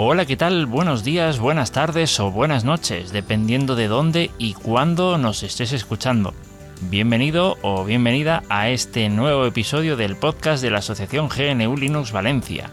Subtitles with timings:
[0.00, 0.66] Hola, ¿qué tal?
[0.66, 6.34] Buenos días, buenas tardes o buenas noches, dependiendo de dónde y cuándo nos estés escuchando.
[6.82, 12.70] Bienvenido o bienvenida a este nuevo episodio del podcast de la Asociación GNU Linux Valencia.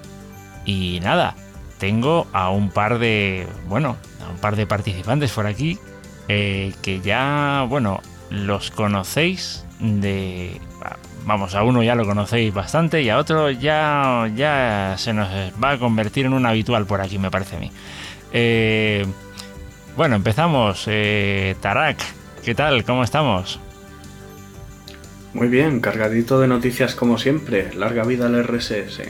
[0.67, 1.35] Y nada,
[1.79, 5.79] tengo a un par de, bueno, a un par de participantes por aquí
[6.27, 10.61] eh, que ya, bueno, los conocéis de,
[11.25, 15.27] vamos, a uno ya lo conocéis bastante y a otro ya, ya se nos
[15.61, 17.71] va a convertir en un habitual por aquí, me parece a mí.
[18.31, 19.05] Eh,
[19.95, 20.85] bueno, empezamos.
[20.87, 21.97] Eh, Tarak,
[22.43, 22.83] ¿qué tal?
[22.83, 23.59] ¿Cómo estamos?
[25.33, 27.73] Muy bien, cargadito de noticias como siempre.
[27.73, 29.01] Larga vida al RSS.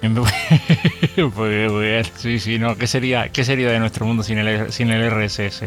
[0.00, 2.76] pues, pues, sí, sí, no.
[2.76, 5.64] ¿Qué sería, qué sería de nuestro mundo sin el, sin el RSS?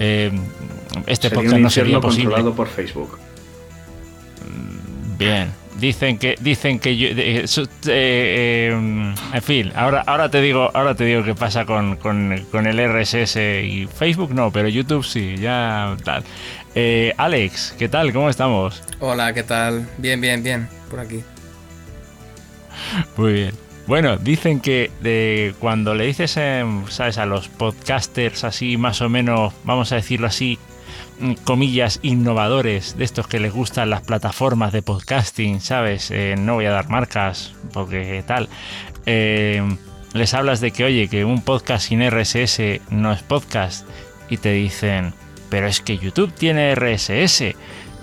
[0.00, 0.30] Eh,
[1.06, 2.24] este Sería podcast un no sería posible.
[2.30, 3.18] controlado por Facebook.
[5.18, 5.50] Bien.
[5.78, 10.94] Dicen que dicen que yo- eh, eh, eh, en fin, ahora ahora te digo ahora
[10.96, 15.36] te digo qué pasa con, con- con el RSS y Facebook no, pero YouTube sí,
[15.36, 16.24] ya tal.
[16.74, 18.12] Eh, Alex, ¿qué tal?
[18.12, 18.82] ¿Cómo estamos?
[18.98, 19.88] Hola, ¿qué tal?
[19.98, 21.22] Bien, bien, bien, por aquí.
[23.16, 23.52] Muy bien.
[23.86, 29.08] Bueno, dicen que de cuando le dices, em, sabes, a los podcasters así más o
[29.08, 30.58] menos, vamos a decirlo así,
[31.44, 36.10] comillas, innovadores, de estos que les gustan las plataformas de podcasting, ¿sabes?
[36.10, 38.48] Eh, no voy a dar marcas porque tal.
[39.06, 39.62] Eh,
[40.12, 43.86] les hablas de que, oye, que un podcast sin RSS no es podcast
[44.30, 45.12] y te dicen,
[45.50, 47.54] pero es que YouTube tiene RSS.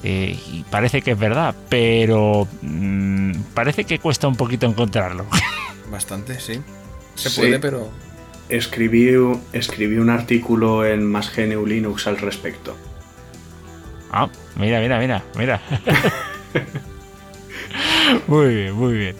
[0.07, 5.25] Eh, y parece que es verdad, pero mm, parece que cuesta un poquito encontrarlo.
[5.91, 6.61] Bastante, sí.
[7.15, 7.39] Se Sí.
[7.39, 7.89] puede, pero
[8.49, 9.09] Escribí,
[9.53, 12.75] escribí un artículo en Más GNU Linux al respecto.
[14.11, 15.61] Ah, mira, mira, mira, mira.
[18.27, 19.15] muy bien, muy bien.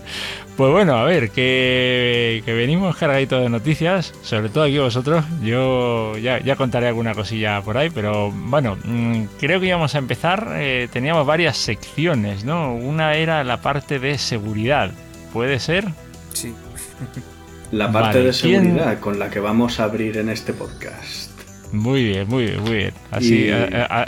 [0.56, 5.26] Pues bueno, a ver, que, que venimos cargaditos de noticias, sobre todo aquí vosotros.
[5.42, 9.98] Yo ya, ya contaré alguna cosilla por ahí, pero bueno, mm, creo que íbamos a
[9.98, 10.54] empezar.
[10.56, 12.74] eh, teníamos varias secciones, ¿no?
[12.74, 14.92] Una era la parte de seguridad.
[15.34, 15.88] ¿Puede ser?
[16.32, 16.54] sí.
[17.72, 21.32] La parte Vale, de ¿quién- seguridad con la que vamos a abrir en este podcast.
[21.72, 22.94] Muy bien, muy bien, muy bien.
[23.12, 24.08] Así, Y- a- a-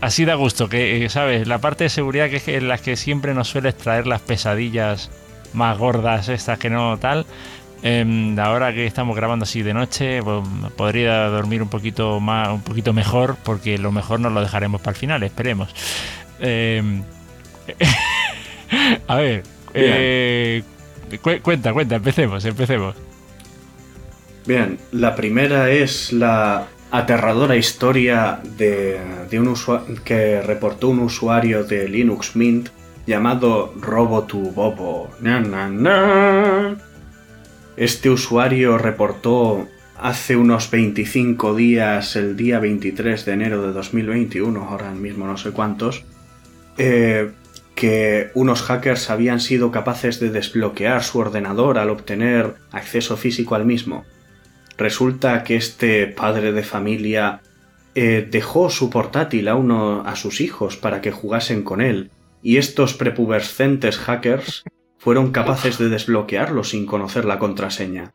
[0.00, 1.46] así da gusto, que, eh, ¿sabes?
[1.46, 5.10] La parte de seguridad que es en las que siempre nos sueles traer las pesadillas
[5.52, 7.26] más gordas, estas que no tal.
[7.82, 10.42] Em, ahora que estamos grabando así de noche, pues,
[10.76, 14.92] podría dormir un poquito más, un poquito mejor, porque lo mejor nos lo dejaremos para
[14.92, 15.72] el final, esperemos.
[16.40, 17.02] Em,
[19.08, 19.42] a ver,
[19.74, 20.62] eh,
[21.22, 22.94] cu- cuenta, cuenta, empecemos, empecemos.
[24.46, 28.98] Bien, la primera es la aterradora historia de,
[29.30, 29.54] de un
[30.04, 32.68] que reportó un usuario de Linux Mint
[33.06, 35.10] llamado Robotubobo.
[35.20, 36.76] Na.
[37.76, 39.66] Este usuario reportó
[39.98, 45.50] hace unos 25 días, el día 23 de enero de 2021, ahora mismo no sé
[45.50, 46.04] cuántos,
[46.78, 47.30] eh,
[47.76, 53.66] que unos hackers habían sido capaces de desbloquear su ordenador al obtener acceso físico al
[53.66, 54.04] mismo.
[54.78, 57.42] Resulta que este padre de familia
[57.94, 62.10] eh, dejó su portátil a uno a sus hijos para que jugasen con él,
[62.42, 64.64] y estos prepubescentes hackers
[64.98, 68.12] fueron capaces de desbloquearlo sin conocer la contraseña.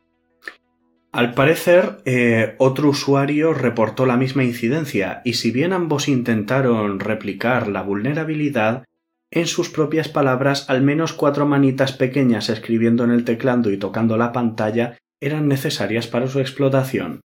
[1.11, 7.67] Al parecer, eh, otro usuario reportó la misma incidencia, y si bien ambos intentaron replicar
[7.67, 8.85] la vulnerabilidad,
[9.31, 14.17] en sus propias palabras, al menos cuatro manitas pequeñas escribiendo en el teclado y tocando
[14.17, 17.21] la pantalla eran necesarias para su explotación.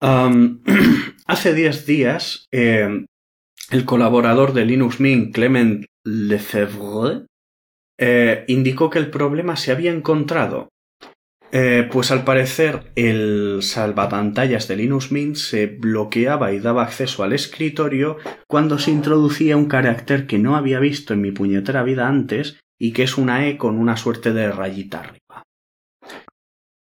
[1.26, 3.06] Hace 10 días, eh,
[3.70, 7.26] el colaborador de Linux Mint, Clement Lefebvre,
[7.98, 10.68] eh, indicó que el problema se había encontrado.
[11.50, 17.32] Eh, pues al parecer el salvapantallas de Linux Mint se bloqueaba y daba acceso al
[17.32, 22.60] escritorio cuando se introducía un carácter que no había visto en mi puñetera vida antes
[22.78, 25.42] y que es una E con una suerte de rayita arriba.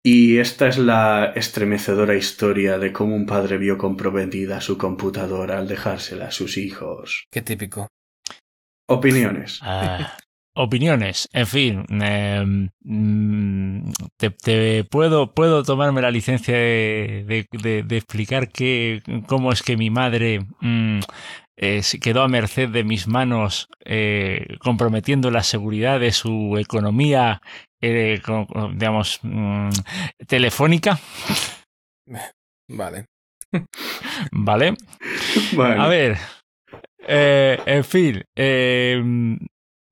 [0.03, 5.67] Y esta es la estremecedora historia de cómo un padre vio comprometida su computadora al
[5.67, 7.25] dejársela a sus hijos.
[7.31, 7.87] Qué típico.
[8.87, 9.59] Opiniones.
[9.61, 10.17] Ah,
[10.53, 17.97] opiniones, en fin, eh, mm, te, te puedo, puedo tomarme la licencia de, de, de,
[17.97, 20.99] explicar que, cómo es que mi madre mm,
[21.57, 27.41] eh, se quedó a merced de mis manos, eh, comprometiendo la seguridad de su economía,
[27.81, 28.47] eh, con,
[28.77, 29.69] digamos, mm,
[30.27, 30.99] telefónica.
[34.31, 34.75] Vale.
[35.53, 35.79] Vale.
[35.79, 36.17] A ver.
[37.07, 38.23] Eh, en fin.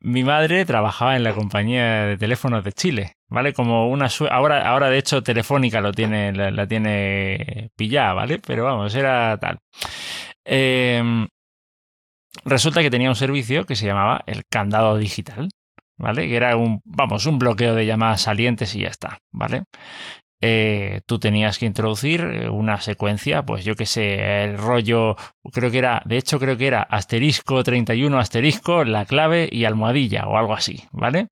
[0.02, 3.54] Mi madre trabajaba en la compañía de teléfonos de Chile, ¿vale?
[3.54, 8.40] Como una ahora, ahora de hecho Telefónica lo tiene, la, tiene pillada, ¿vale?
[8.40, 9.60] Pero vamos, era tal.
[10.46, 11.28] Eh,
[12.46, 15.50] resulta que tenía un servicio que se llamaba el candado digital,
[15.98, 16.28] ¿vale?
[16.28, 19.64] Que era un, vamos, un bloqueo de llamadas salientes y ya está, ¿vale?
[20.42, 25.18] Eh, tú tenías que introducir eh, una secuencia, pues yo que sé, el rollo,
[25.52, 30.28] creo que era, de hecho creo que era asterisco 31 asterisco, la clave y almohadilla
[30.28, 31.28] o algo así, ¿vale?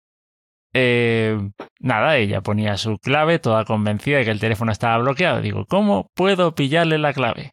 [0.75, 1.39] Eh,
[1.79, 5.41] nada, ella ponía su clave, toda convencida de que el teléfono estaba bloqueado.
[5.41, 7.53] Digo, ¿cómo puedo pillarle la clave?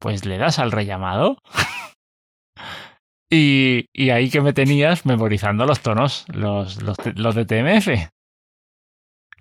[0.00, 1.38] Pues le das al rellamado.
[3.30, 8.10] y, y, ahí que me tenías memorizando los tonos, los, los, los de TMF.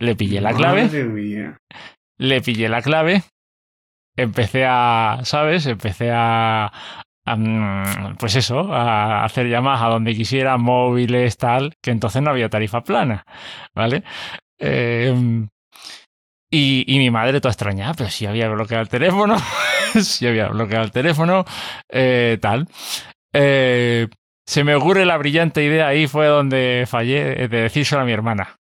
[0.01, 0.89] Le pillé la clave.
[2.17, 3.21] Le pillé la clave.
[4.17, 5.67] Empecé a, ¿sabes?
[5.67, 6.71] Empecé a,
[7.25, 12.49] a, pues eso, a hacer llamadas a donde quisiera, móviles, tal, que entonces no había
[12.49, 13.25] tarifa plana,
[13.75, 14.03] ¿vale?
[14.59, 15.13] Eh,
[16.49, 19.37] y, y, mi madre toda extrañada, pero si había bloqueado el teléfono,
[20.01, 21.45] si había bloqueado el teléfono,
[21.89, 22.67] eh, tal.
[23.33, 24.07] Eh,
[24.47, 28.57] se me ocurre la brillante idea, ahí fue donde fallé, de decírselo a mi hermana.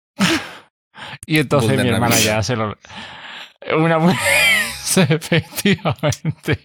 [1.26, 2.78] Y entonces mi hermana ya se lo.
[3.78, 3.98] Una.
[4.96, 6.60] Efectivamente.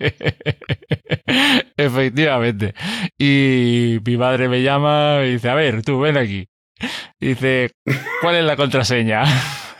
[1.77, 2.75] Efectivamente.
[3.19, 6.47] Y mi madre me llama y dice: A ver, tú ven aquí.
[7.19, 7.71] Y dice:
[8.21, 9.25] ¿Cuál es la contraseña?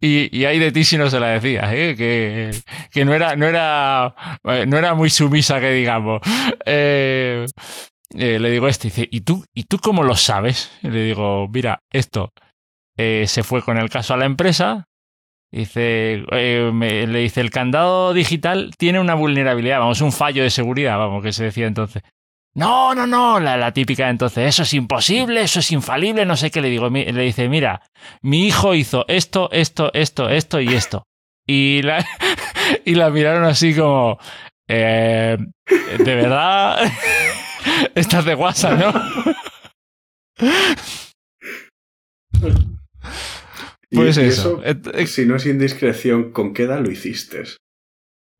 [0.00, 1.96] Y, y ahí de ti si no se la decía, ¿eh?
[1.96, 2.50] que,
[2.90, 4.14] que no era, no era,
[4.66, 6.20] no era muy sumisa que digamos.
[6.66, 7.46] Eh,
[8.16, 10.70] eh, le digo este, dice, ¿y tú, ¿y tú cómo lo sabes?
[10.82, 12.32] Y le digo, mira, esto,
[12.96, 14.86] eh, se fue con el caso a la empresa.
[15.50, 20.98] Dice, eh, le dice, el candado digital tiene una vulnerabilidad, vamos, un fallo de seguridad,
[20.98, 22.02] vamos, que se decía entonces.
[22.56, 26.50] No, no, no, la, la típica entonces, eso es imposible, eso es infalible, no sé
[26.50, 26.88] qué le digo.
[26.88, 27.82] Le dice, mira,
[28.22, 31.04] mi hijo hizo esto, esto, esto, esto y esto.
[31.46, 32.04] Y la,
[32.84, 34.18] y la miraron así como,
[34.68, 35.36] eh,
[35.98, 36.78] de verdad,
[37.94, 38.92] estás de WhatsApp, ¿no?
[43.90, 44.62] Pues eso.
[44.64, 45.06] eso.
[45.06, 47.44] Si no es indiscreción, ¿con qué edad lo hiciste?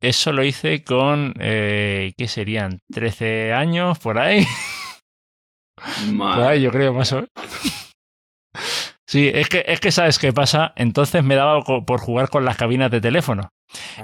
[0.01, 2.79] Eso lo hice con, eh, ¿qué serían?
[2.93, 4.45] ¿13 años por ahí?
[6.11, 6.41] Madre.
[6.41, 7.29] Por ahí yo creo más o menos.
[9.07, 10.73] Sí, es que, es que sabes qué pasa.
[10.75, 13.49] Entonces me daba por jugar con las cabinas de teléfono.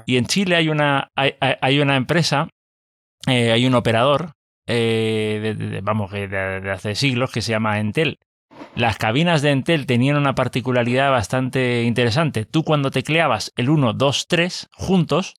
[0.05, 2.49] Y en Chile hay una, hay, hay una empresa,
[3.27, 4.33] eh, hay un operador,
[4.67, 8.19] eh, de, de, vamos, de, de hace siglos que se llama Entel.
[8.75, 12.45] Las cabinas de Entel tenían una particularidad bastante interesante.
[12.45, 15.35] Tú cuando tecleabas el 1, 2, 3 juntos,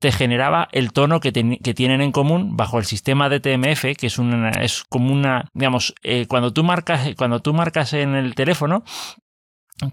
[0.00, 3.96] te generaba el tono que, te, que, tienen en común bajo el sistema de TMF,
[3.98, 8.14] que es, una, es como una, digamos, eh, cuando, tú marcas, cuando tú marcas en
[8.14, 8.82] el teléfono,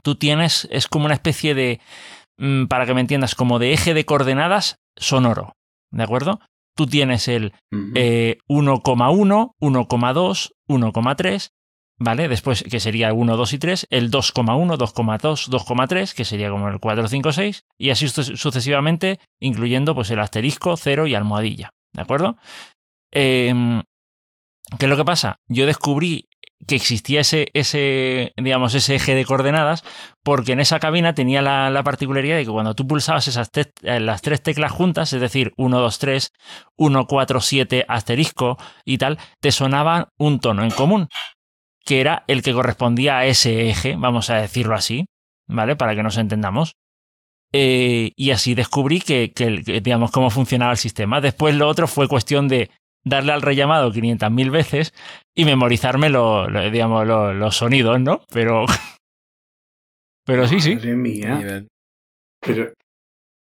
[0.03, 1.81] tú tienes, es como una especie de,
[2.37, 5.57] mmm, para que me entiendas, como de eje de coordenadas sonoro,
[5.91, 6.39] ¿de acuerdo?
[6.73, 7.53] Tú tienes el
[7.95, 11.49] eh, 1,1, 1,2, 1,3,
[11.97, 12.27] ¿vale?
[12.27, 16.79] Después, que sería 1, 2 y 3, el 2,1, 2,2, 2,3, que sería como el
[16.79, 22.37] 4, 5, 6, y así sucesivamente, incluyendo pues el asterisco, 0 y almohadilla, ¿de acuerdo?
[23.11, 23.81] Eh,
[24.77, 25.39] ¿Qué es lo que pasa?
[25.47, 26.27] Yo descubrí
[26.65, 29.83] que existía ese, ese, digamos, ese eje de coordenadas,
[30.23, 33.71] porque en esa cabina tenía la, la particularidad de que cuando tú pulsabas esas te
[33.81, 36.33] las tres teclas juntas, es decir, 1, 2, 3,
[36.75, 41.07] 1, 4, 7, asterisco y tal, te sonaba un tono en común
[41.87, 45.05] que era el que correspondía a ese eje, vamos a decirlo así,
[45.47, 45.77] ¿vale?
[45.77, 46.75] Para que nos entendamos.
[47.53, 51.21] Eh, y así descubrí que, que, que, digamos, cómo funcionaba el sistema.
[51.21, 52.69] Después lo otro fue cuestión de
[53.05, 54.93] darle al rellamado 500.000 veces
[55.33, 58.21] y memorizarme lo, lo, digamos, lo, los sonidos, ¿no?
[58.31, 58.65] Pero...
[60.25, 60.75] Pero sí, sí.
[60.75, 61.65] Madre mía.
[62.41, 62.73] Pero,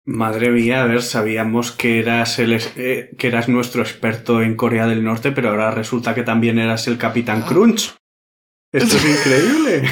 [0.04, 4.88] madre mía, a ver, sabíamos que eras, el, eh, que eras nuestro experto en Corea
[4.88, 7.94] del Norte, pero ahora resulta que también eras el Capitán Crunch.
[8.72, 9.88] Esto es increíble.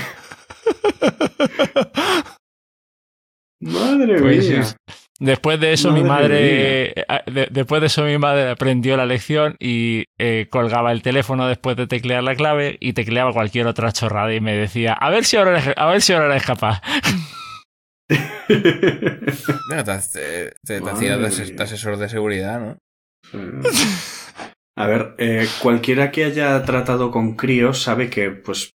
[3.60, 4.60] Madre pues mía.
[4.60, 4.76] Es,
[5.20, 6.92] Después de eso, mi madre.
[6.99, 7.04] Eh,
[7.50, 11.87] después de eso, mi madre aprendió la lección y eh, colgaba el teléfono después de
[11.87, 15.60] teclear la clave y tecleaba cualquier otra chorrada y me decía: A ver si ahora
[15.60, 16.80] eres, a ver si ahora eres capaz.
[20.66, 21.26] te, hacía de
[21.62, 22.78] asesor de seguridad, ¿no?
[24.80, 28.72] A ver, eh, cualquiera que haya tratado con críos sabe que, pues,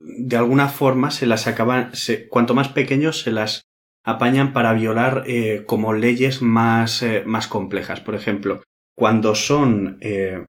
[0.00, 1.92] de alguna forma se las acaban.
[2.28, 3.62] cuanto más pequeños se las
[4.04, 8.00] apañan para violar eh, como leyes más, eh, más complejas.
[8.00, 8.62] Por ejemplo,
[8.96, 10.44] cuando son, eh,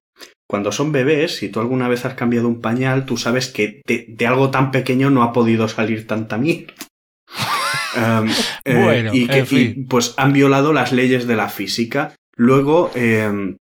[0.49, 4.27] cuando son bebés, si tú alguna vez has cambiado un pañal, tú sabes que de,
[4.27, 6.73] algo tan pequeño no ha podido salir tanta mierda.
[8.65, 12.15] bueno, y que pues han violado las leyes de la física.
[12.35, 13.57] Luego, em,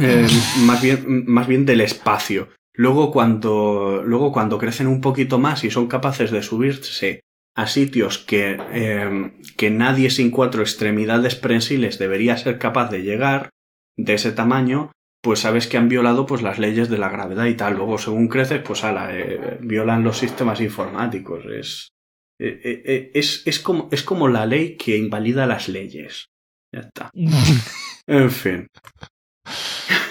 [0.00, 0.28] em,
[0.64, 2.48] más, bien, más bien del espacio.
[2.72, 7.20] Luego cuando, luego cuando crecen un poquito más y son capaces de subirse
[7.56, 13.50] a sitios que, em, que nadie sin cuatro extremidades prensiles debería ser capaz de llegar
[13.96, 17.54] de ese tamaño, pues sabes que han violado pues las leyes de la gravedad y
[17.54, 17.74] tal.
[17.74, 21.44] Luego, según creces, pues ala, eh, violan los sistemas informáticos.
[21.46, 21.92] Es,
[22.38, 26.28] eh, eh, es, es, como, es como la ley que invalida las leyes.
[26.72, 27.10] Ya está.
[28.06, 28.66] en fin.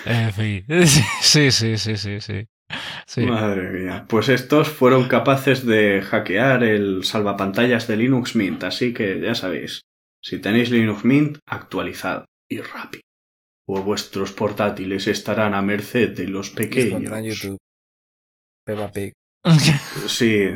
[0.05, 0.65] En fin.
[1.21, 2.47] Sí, sí, sí, sí, sí.
[3.25, 4.05] Madre mía.
[4.07, 9.81] Pues estos fueron capaces de hackear el salvapantallas de Linux Mint, así que ya sabéis,
[10.23, 13.01] si tenéis Linux Mint, actualizad y rápido.
[13.67, 17.11] O vuestros portátiles estarán a merced de los pequeños.
[17.23, 17.57] YouTube.
[18.65, 19.13] Peppa Pig.
[20.07, 20.49] Sí.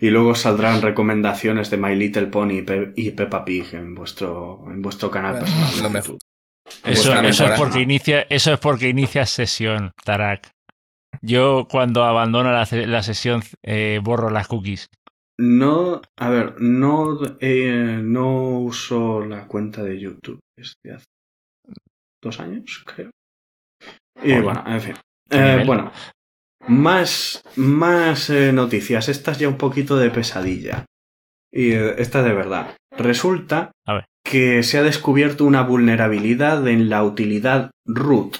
[0.00, 2.64] y luego saldrán recomendaciones de My Little Pony
[2.96, 6.18] y Peppa Pig en vuestro, en vuestro canal personal.
[6.84, 10.50] Eso, es porque inicia, eso es porque inicia sesión, Tarak.
[11.22, 14.88] Yo cuando abandono la, sesión eh, borro las cookies.
[15.38, 21.04] No, a ver, no, eh, no uso la cuenta de YouTube desde hace
[22.22, 23.10] dos años, creo.
[24.22, 24.94] Y bueno, en fin.
[25.30, 25.92] Eh, bueno,
[26.68, 29.08] más, más noticias.
[29.08, 30.84] Esta es ya un poquito de pesadilla.
[31.52, 32.76] Y esta de verdad.
[32.96, 38.38] Resulta a ver que se ha descubierto una vulnerabilidad en la utilidad root.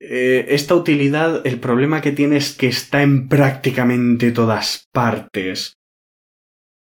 [0.00, 5.74] Eh, esta utilidad, el problema que tiene es que está en prácticamente todas partes.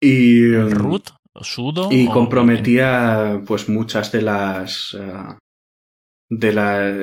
[0.01, 0.53] Y.
[0.55, 1.09] ¿Root?
[1.41, 1.89] ¿Sudo?
[1.91, 4.95] Y comprometía, pues, muchas de las.
[4.99, 5.37] Eh,
[6.29, 6.93] de la.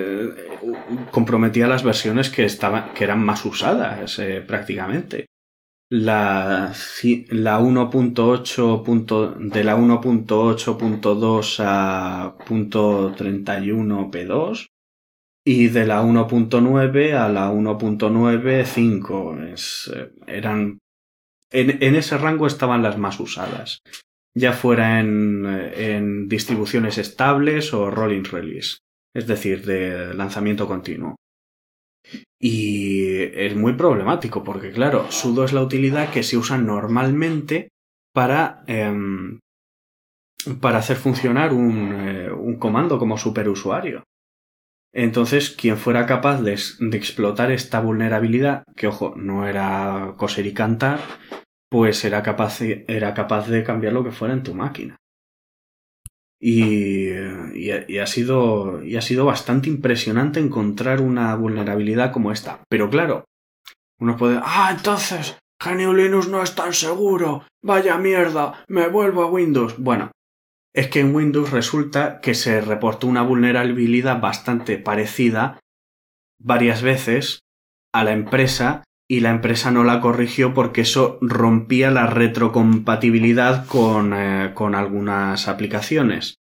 [1.11, 5.26] comprometía las versiones que, estaban, que eran más usadas, eh, prácticamente
[5.90, 6.73] la,
[7.30, 14.68] la 1.8 de la 1.8.2 a .31p2
[15.44, 20.78] y de la 1.9 a la 1.95 es, eh, eran
[21.50, 23.82] en, en, ese rango estaban las más usadas
[24.32, 25.44] ya fuera en,
[25.75, 28.76] en distribuciones estables o rolling release
[29.12, 31.16] es decir de lanzamiento continuo
[32.40, 37.69] y es muy problemático porque, claro, sudo es la utilidad que se usa normalmente
[38.14, 39.38] para, em,
[40.61, 44.05] para hacer funcionar un, eh, un, comando como superusuario.
[44.93, 50.55] Entonces, quien fuera capaz de, de, explotar esta vulnerabilidad, que ojo, no era coser y
[50.55, 51.00] cantar,
[51.71, 54.97] pues era capaz, era capaz de cambiar lo que fuera en tu máquina.
[56.42, 57.11] Y,
[57.54, 62.61] y, ha sido, y ha sido bastante impresionante encontrar una vulnerabilidad como esta.
[62.68, 63.25] Pero claro,
[63.99, 64.40] uno puede...
[64.42, 67.44] Ah, entonces, GNU Linux no es tan seguro.
[67.62, 69.76] Vaya mierda, me vuelvo a Windows.
[69.78, 70.11] Bueno,
[70.75, 75.61] es que en Windows resulta que se reportó una vulnerabilidad bastante parecida
[76.40, 77.40] varias veces
[77.92, 84.12] a la empresa y la empresa no la corrigió porque eso rompía la retrocompatibilidad con,
[84.14, 86.38] eh, con algunas aplicaciones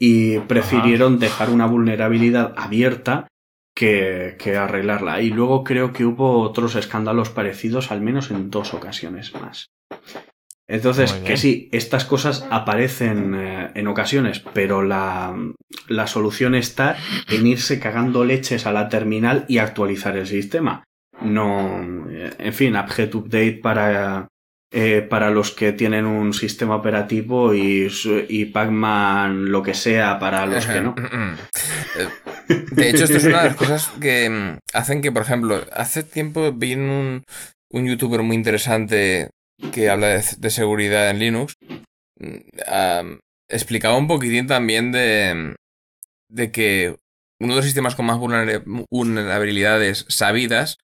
[0.00, 3.28] y prefirieron dejar una vulnerabilidad abierta
[3.72, 5.22] que, que, arreglarla.
[5.22, 9.68] Y luego creo que hubo otros escándalos parecidos, al menos en dos ocasiones más.
[10.66, 15.36] Entonces, que sí, estas cosas aparecen eh, en ocasiones, pero la,
[15.86, 16.96] la solución está
[17.30, 20.82] en irse cagando leches a la terminal y actualizar el sistema
[21.22, 24.28] no, en fin, apt update para,
[24.70, 27.88] eh, para los que tienen un sistema operativo y,
[28.28, 30.94] y Pac-Man lo que sea para los que no.
[32.70, 36.02] De hecho, esto es una de las cosas que mm, hacen que, por ejemplo, hace
[36.02, 37.24] tiempo vi un,
[37.70, 39.30] un youtuber muy interesante
[39.72, 41.54] que habla de, seguridad en Linux.
[42.18, 43.16] Mm,
[43.48, 45.56] explicaba un poquitín también de,
[46.28, 46.96] de que
[47.40, 50.78] uno de los sistemas con más vulnerabilidades sabidas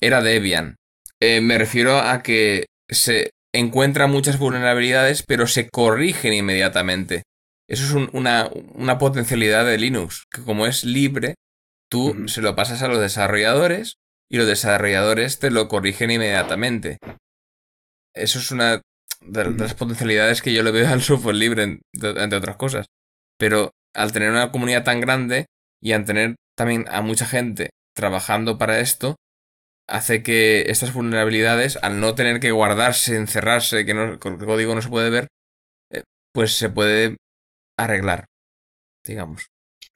[0.00, 0.76] era Debian.
[1.20, 7.22] Eh, me refiero a que se encuentra muchas vulnerabilidades, pero se corrigen inmediatamente.
[7.68, 11.34] Eso es una, una, potencialidad de Linux, que como es libre,
[11.90, 13.96] tú se lo pasas a los desarrolladores
[14.30, 16.98] y los desarrolladores te lo corrigen inmediatamente.
[18.14, 18.82] Eso es una
[19.20, 22.86] de, las potencialidades que yo le veo al software libre, entre otras cosas.
[23.38, 25.46] Pero al tener una comunidad tan grande
[25.80, 29.16] y al tener también a mucha gente trabajando para esto,
[29.88, 34.82] hace que estas vulnerabilidades, al no tener que guardarse, encerrarse, que no, el código no
[34.82, 35.28] se puede ver,
[35.90, 36.02] eh,
[36.32, 37.16] pues se puede
[37.78, 38.26] arreglar,
[39.04, 39.46] digamos.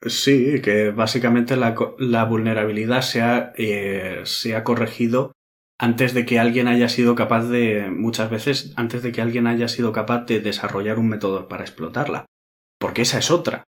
[0.03, 5.33] Sí, que básicamente la, vulnerabilidad se ha, eh, se ha corregido
[5.77, 9.67] antes de que alguien haya sido capaz de, muchas veces, antes de que alguien haya
[9.67, 12.25] sido capaz de desarrollar un método para explotarla.
[12.79, 13.63] Porque esa es otra.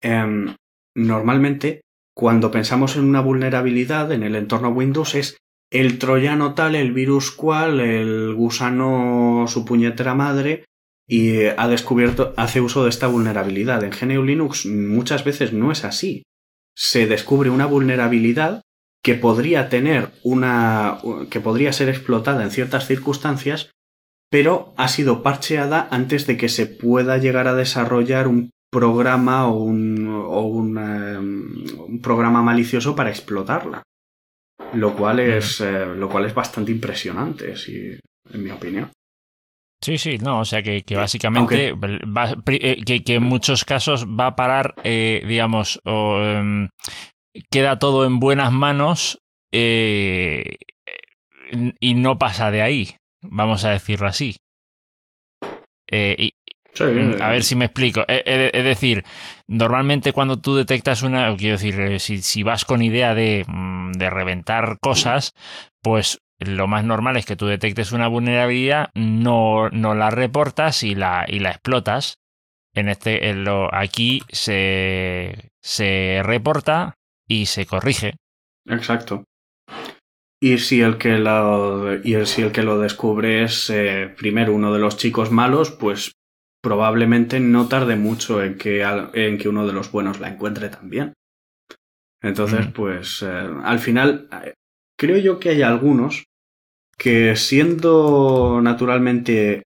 [0.00, 0.54] Em,
[0.96, 1.82] normalmente,
[2.14, 5.36] cuando pensamos en una vulnerabilidad en el entorno Windows es
[5.70, 10.64] el troyano tal, el virus cual, el gusano su puñetera madre,
[11.06, 13.82] y ha descubierto, hace uso de esta vulnerabilidad.
[13.82, 16.22] En GNU Linux muchas veces no es así.
[16.76, 18.62] Se descubre una vulnerabilidad
[19.02, 20.98] que podría tener una.
[21.30, 23.70] que podría ser explotada en ciertas circunstancias,
[24.30, 29.62] pero ha sido parcheada antes de que se pueda llegar a desarrollar un programa o
[29.62, 33.82] un, o un, em, programa malicioso para explotarla.
[34.74, 37.54] Lo cual es, eh, lo cual es bastante impresionante,
[38.32, 38.90] en mi opinión.
[39.80, 41.72] Sí, sí, no, o sea que, básicamente
[42.48, 46.68] eh, que, en muchos casos va a parar, eh, digamos, o, em,
[47.50, 49.20] queda todo en buenas manos
[49.52, 50.56] eh,
[51.80, 54.36] y no pasa de ahí, vamos a decirlo así.
[55.90, 56.30] Eh,
[56.78, 58.04] mm, a ver si me explico.
[58.08, 59.04] Eh, es decir,
[59.46, 64.10] normalmente cuando tú detectas una, quiero decir, si, si vas con idea de, mm, de,
[64.10, 65.34] reventar cosas,
[65.82, 70.94] pues lo más normal es que tú detectes una vulnerabilidad, no, no la reportas y
[70.94, 72.18] la, y la explotas.
[72.74, 76.98] En este, en lo, aquí se, se reporta,
[77.28, 78.16] y se corrige.
[78.66, 79.24] Exacto.
[80.40, 84.72] Y si el que lo, y si el que lo descubre es eh, primero uno
[84.72, 86.12] de los chicos malos, pues
[86.62, 88.82] probablemente no tarde mucho en que,
[89.14, 91.14] en que uno de los buenos la encuentre también.
[92.20, 93.26] Entonces, pues eh,
[93.62, 94.54] al final, eh,
[94.98, 96.24] creo yo que hay algunos
[96.96, 99.62] que siendo naturalmente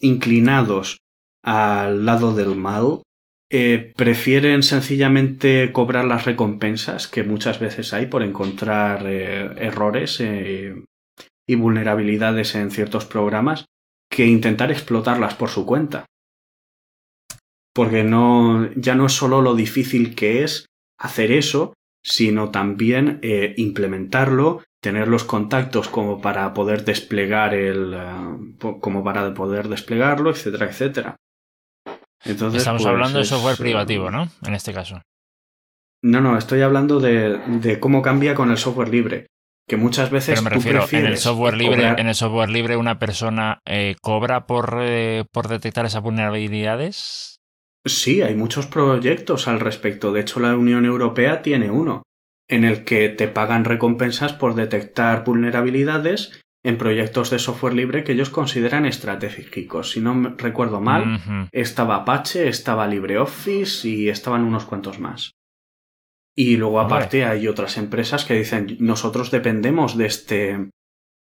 [0.00, 0.98] inclinados
[1.44, 3.02] al lado del mal,
[3.50, 11.54] eh, prefieren sencillamente cobrar las recompensas que muchas veces hay por encontrar eh, errores y
[11.54, 13.66] vulnerabilidades en ciertos programas
[14.12, 16.04] que intentar explotarlas por su cuenta.
[17.74, 20.66] Porque no, ya no es solo lo difícil que es
[20.98, 21.72] hacer eso,
[22.04, 23.20] sino también
[23.56, 27.96] implementarlo, tener los contactos como para poder desplegar el,
[28.58, 31.16] como para poder desplegarlo, etcétera, etcétera.
[32.24, 34.28] Estamos hablando de pues, software privativo, ¿no?
[34.46, 35.00] En este caso.
[36.04, 39.28] No, no, estoy hablando de, cómo cambia con el software libre.
[39.68, 40.34] Que muchas veces.
[40.34, 44.46] Pero me refiero, en el software libre, en el software libre, una persona eh, cobra
[44.46, 47.40] por, eh, por detectar esas vulnerabilidades.
[47.84, 50.12] Sí, hay muchos proyectos al respecto.
[50.12, 52.02] De hecho, la Unión Europea tiene uno,
[52.48, 58.12] en el que te pagan recompensas por detectar vulnerabilidades en proyectos de software libre que
[58.12, 59.90] ellos consideran estratégicos.
[59.90, 65.32] Si no recuerdo mal, estaba Apache, estaba LibreOffice y estaban unos cuantos más.
[66.34, 70.70] Y luego aparte hay otras empresas que dicen, nosotros dependemos de este,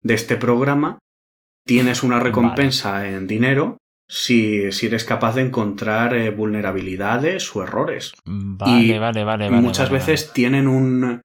[0.03, 0.99] de este programa,
[1.65, 8.15] tienes una recompensa en dinero si, si, eres capaz de encontrar eh, vulnerabilidades o errores.
[8.25, 11.23] Vale, vale, vale, Muchas veces tienen un,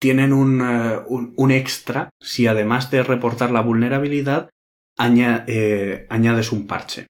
[0.00, 4.50] tienen eh, un, un, extra si además de reportar la vulnerabilidad
[4.98, 7.06] eh, añades un parche.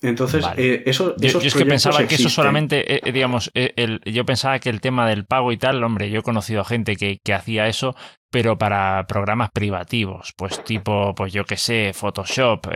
[0.00, 1.16] Entonces, eh, eso.
[1.18, 5.24] Yo, es que pensaba que eso solamente, digamos, el, yo pensaba que el tema del
[5.24, 7.96] pago y tal, hombre, yo he conocido a gente que, que hacía eso,
[8.30, 12.68] pero para programas privativos, pues tipo, pues yo qué sé, Photoshop,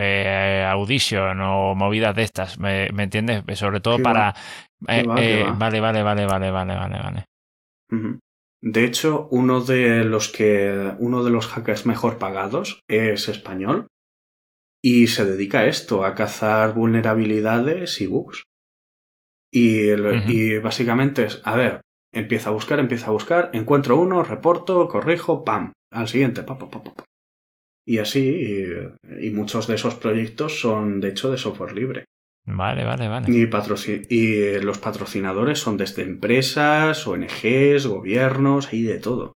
[0.67, 3.43] Audition o movidas de estas, ¿me, entiendes?
[3.57, 4.33] Sobre todo para.
[4.81, 5.03] vale,
[5.53, 7.25] vale, vale, vale, vale, vale, vale.
[8.65, 10.93] De hecho, uno de los que.
[10.99, 13.87] uno de los hackers mejor pagados es español.
[14.83, 18.43] Y se dedica a esto, a cazar vulnerabilidades y bugs.
[19.51, 24.87] Y, y básicamente es, a ver, empieza a buscar, empieza a buscar, encuentro uno, reporto,
[24.87, 27.05] corrijo, pam, al siguiente, pam, pam, pam, pam.
[27.85, 28.63] Y así,
[29.19, 32.05] y, muchos de esos proyectos son de hecho de software libre.
[32.45, 33.31] Vale, vale, vale.
[33.31, 33.43] Y,
[34.09, 39.33] y eh, los patrocinadores son desde empresas, ONGs, gobiernos y de todo.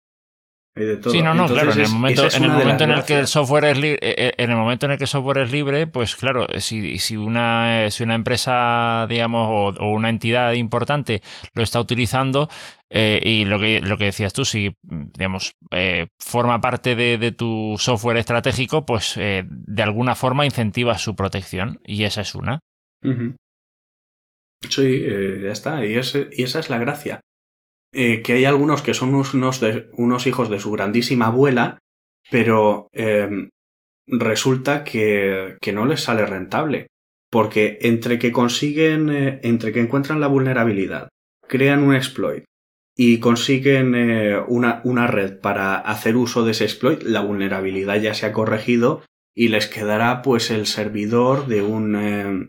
[0.76, 1.12] Hay de todo.
[1.12, 1.72] Sí, no, no, Entonces, claro.
[1.80, 4.56] En el momento, es en el, momento en que el software es libre, en el
[4.56, 8.16] momento en el que el software es libre, pues claro, si, si una si una
[8.16, 11.22] empresa, digamos, o, o una entidad importante
[11.54, 12.48] lo está utilizando
[12.90, 17.30] eh, y lo que lo que decías tú, si digamos eh, forma parte de, de
[17.30, 22.58] tu software estratégico, pues eh, de alguna forma incentiva su protección y esa es una.
[24.68, 25.84] Sí, eh, ya está.
[25.86, 27.20] Y, ese- y esa es la gracia.
[27.94, 29.60] Eh, que hay algunos que son unos,
[29.92, 31.78] unos hijos de su grandísima abuela,
[32.30, 33.48] pero eh,
[34.06, 36.88] resulta que, que no les sale rentable.
[37.30, 41.08] Porque entre que consiguen, eh, entre que encuentran la vulnerabilidad,
[41.48, 42.44] crean un exploit
[42.96, 48.14] y consiguen eh, una, una red para hacer uso de ese exploit, la vulnerabilidad ya
[48.14, 49.02] se ha corregido
[49.34, 52.48] y les quedará pues el servidor de un, eh,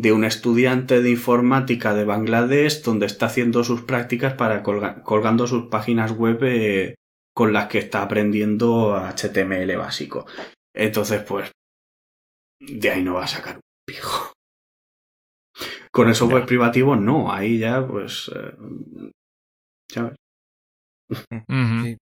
[0.00, 5.46] de un estudiante de informática de Bangladesh donde está haciendo sus prácticas para colga- colgando
[5.48, 6.94] sus páginas web eh,
[7.34, 10.24] con las que está aprendiendo HTML básico.
[10.72, 11.50] Entonces, pues,
[12.60, 14.32] de ahí no va a sacar un pijo.
[15.90, 16.46] Con el software Ya.
[16.46, 19.10] privativo, no, ahí ya, pues, eh,
[19.90, 20.14] ¿sabes?
[21.10, 21.96] Sí.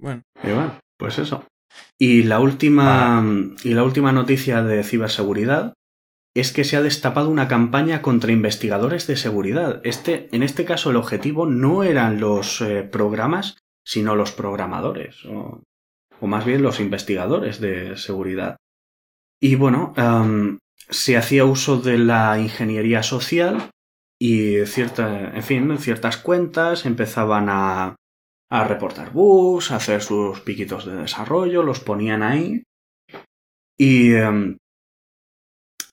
[0.00, 1.44] Bueno, Y bueno, pues eso.
[2.00, 3.22] Y la última
[3.62, 5.74] y la última noticia de ciberseguridad
[6.40, 9.80] es que se ha destapado una campaña contra investigadores de seguridad.
[9.84, 15.62] Este, en este caso, el objetivo no eran los eh, programas, sino los programadores, o,
[16.20, 18.56] más bien los investigadores de seguridad.
[19.40, 19.94] Y bueno,
[20.88, 23.70] se hacía uso de la ingeniería social
[24.18, 27.96] y cierta, en fin, ciertas cuentas empezaban a,
[28.50, 32.62] a reportar bugs, a hacer sus piquitos de desarrollo, los ponían ahí.
[33.78, 34.14] Y,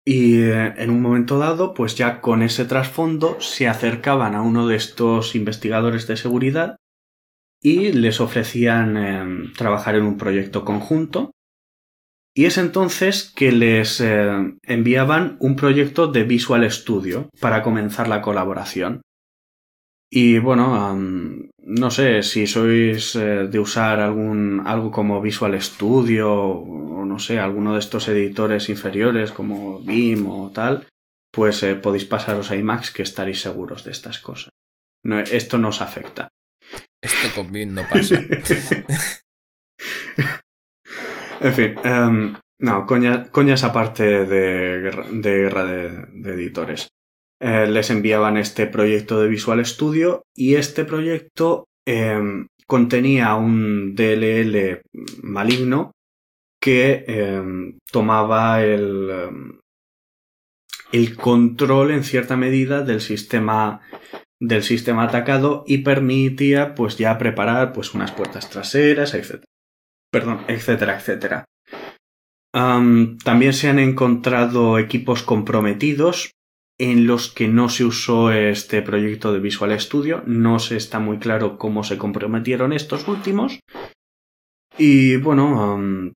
[0.05, 4.67] y eh, en un momento dado, pues ya con ese trasfondo se acercaban a uno
[4.67, 6.75] de estos investigadores de seguridad
[7.61, 11.31] y les ofrecían em, trabajar en un proyecto conjunto.
[12.35, 18.21] Y es entonces que les eh, enviaban un proyecto de Visual Studio para comenzar la
[18.21, 19.01] colaboración.
[20.15, 26.31] Y bueno, am, no sé si sois eh, de usar algún algo como Visual Studio
[26.31, 30.85] o no sé, alguno de estos editores inferiores como BIM o tal,
[31.31, 34.53] pues eh, podéis pasaros a IMAX que estaréis seguros de estas cosas.
[35.03, 36.29] No, esto nos afecta.
[37.01, 38.21] esto con Vim no pasa.
[41.41, 46.87] En fin, em, no, coña, coñas aparte de guerra de, guerra de, de editores.
[47.45, 54.81] Eh, les enviaban este proyecto de Visual Studio y este proyecto em, contenía un DLL
[55.21, 55.91] maligno
[56.61, 59.59] que em, tomaba el, em,
[60.93, 63.81] el control en cierta medida del sistema
[64.39, 69.43] del sistema atacado y permitía pues ya preparar pues unas puertas traseras, etc.
[70.09, 71.43] Perdón, etcétera, etcétera.
[72.53, 76.31] Am, también se han encontrado equipos comprometidos
[76.79, 80.23] en los que no se usó este proyecto de Visual Studio.
[80.25, 83.59] No se está muy claro cómo se comprometieron estos últimos.
[84.77, 86.13] Y bueno, am,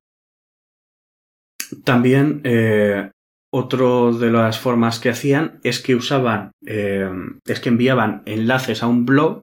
[1.84, 3.12] también eh,
[3.54, 7.10] otro de las formas que hacían es que usaban, eh,
[7.46, 9.42] es que enviaban enlaces a un blog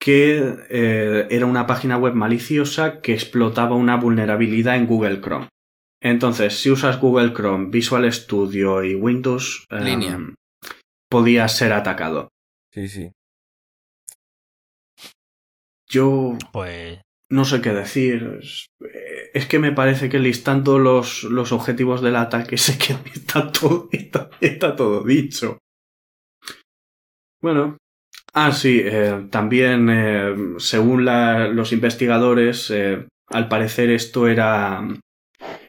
[0.00, 5.48] que eh, era una página web maliciosa que explotaba una vulnerabilidad en Google Chrome.
[6.02, 10.18] Entonces, si usas Google Chrome, Visual Studio y Windows, em, Línea.
[11.10, 12.28] podías ser atacado.
[12.72, 13.12] Sí, sí.
[15.88, 18.38] Yo Pues no sé qué decir.
[18.40, 18.66] Es,
[19.34, 23.88] es que me parece que listando los, los objetivos del ataque sé que está todo,
[23.92, 25.58] está, está todo dicho.
[27.42, 27.76] Bueno.
[28.32, 34.80] Ah, sí, eh, también eh, según la- los investigadores, eh, al parecer esto era...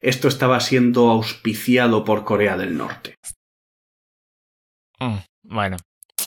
[0.02, 3.16] Esto estaba siendo auspiciado por Corea del Norte.
[5.00, 5.78] mm, bueno,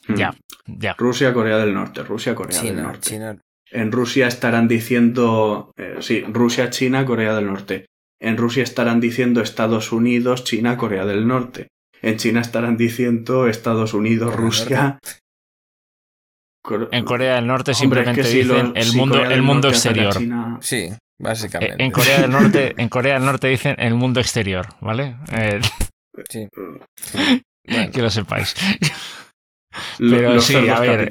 [0.09, 0.15] Mm.
[0.17, 0.35] ya,
[0.67, 0.95] ya.
[0.99, 3.01] Rusia, Corea del Norte, Rusia, Corea del Norte.
[3.11, 3.39] China.
[3.71, 7.87] En Rusia estarán diciendo, eh, sí, Rusia, China, Corea del Norte.
[8.21, 11.69] En Rusia estarán diciendo Estados Unidos, China, Corea del Norte.
[12.03, 14.99] En China estarán diciendo Estados Unidos, Corea Rusia.
[16.93, 19.43] En Corea del Norte Hombre, es simplemente que si dicen lo- el si mundo, el
[19.43, 20.13] mundo exterior.
[20.17, 21.83] China- Sí, básicamente.
[21.83, 25.16] En Corea del Norte, en Corea del Norte dicen el mundo exterior, ¿vale?
[25.33, 25.61] Eh,
[26.29, 26.48] Sí.
[27.66, 28.55] Bueno, que lo sepáis.
[29.99, 31.09] Pero sí, a ver.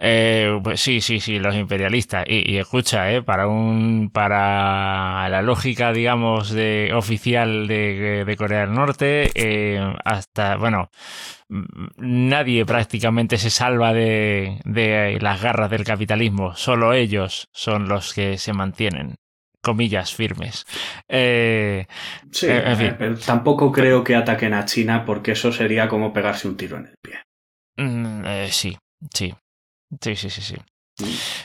[0.00, 2.24] Eh, pues sí, sí, sí, los imperialistas.
[2.28, 9.30] Y, escucha, eh, para un, para la lógica, digamos, de oficial de, Corea del Norte,
[9.34, 10.90] eh, hasta, bueno,
[11.96, 16.54] nadie prácticamente se salva de, de las garras del capitalismo.
[16.54, 19.16] Solo ellos son los que se mantienen
[19.62, 20.64] comillas firmes.
[21.08, 21.86] Eh,
[22.30, 22.48] sí,
[22.98, 26.86] pero tampoco creo que ataquen a China porque eso sería como pegarse un tiro en
[26.86, 27.20] el pie.
[27.76, 28.76] Mm, sí,
[29.12, 29.34] sí.
[30.00, 30.56] Sí, sí, sí, sí.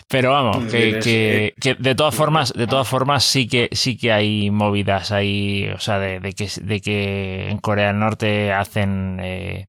[0.07, 4.11] Pero vamos, que, que, que, de todas formas, de todas formas sí que sí que
[4.11, 9.19] hay movidas ahí, o sea, de, de que, de que en Corea del Norte hacen
[9.21, 9.67] eh,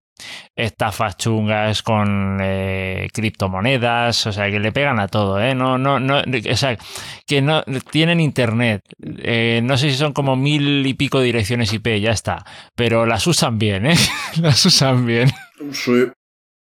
[0.55, 5.55] estafas chungas con eh, criptomonedas, o sea, que le pegan a todo, ¿eh?
[5.55, 8.83] No, no, no, o que no tienen internet,
[9.19, 13.27] eh, no sé si son como mil y pico direcciones IP, ya está, pero las
[13.27, 13.97] usan bien, ¿eh?
[14.41, 15.31] las usan bien.
[15.73, 16.07] Sí,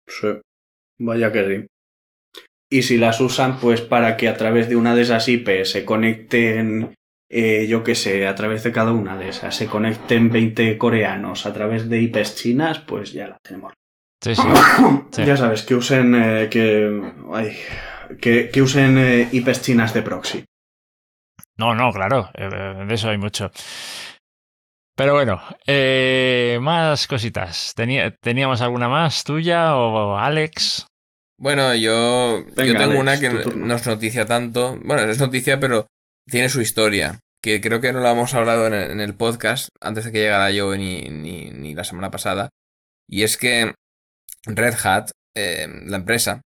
[0.08, 0.28] sí,
[1.00, 1.68] vaya que sí
[2.70, 5.86] y si las usan pues para que a través de una de esas IP se
[5.86, 6.96] conecten,
[7.30, 11.46] eh, yo qué sé, a través de cada una de esas, se conecten 20 coreanos
[11.46, 13.74] a través de IPs chinas, pues ya la tenemos.
[14.22, 14.42] Sí, sí.
[15.26, 17.14] Ya sabes, que usen, eh, que,
[18.22, 20.46] que, que, usen eh, IPs chinas de proxy.
[21.58, 23.50] No, no, claro, de eso hay mucho.
[24.98, 25.42] Pero bueno,
[26.62, 27.74] más cositas.
[28.22, 30.86] ¿Teníamos alguna más tuya o Alex?
[31.38, 34.78] Bueno, yo, yo tengo una que no es noticia tanto.
[34.84, 35.88] Bueno, es noticia, pero
[36.30, 37.20] tiene su historia.
[37.42, 40.76] Que creo que no la hemos hablado en el, podcast antes de que llegara yo
[40.76, 42.50] ni, ni, la semana pasada.
[43.08, 43.76] Y es que
[44.48, 46.42] Red Hat, eh, la empresa,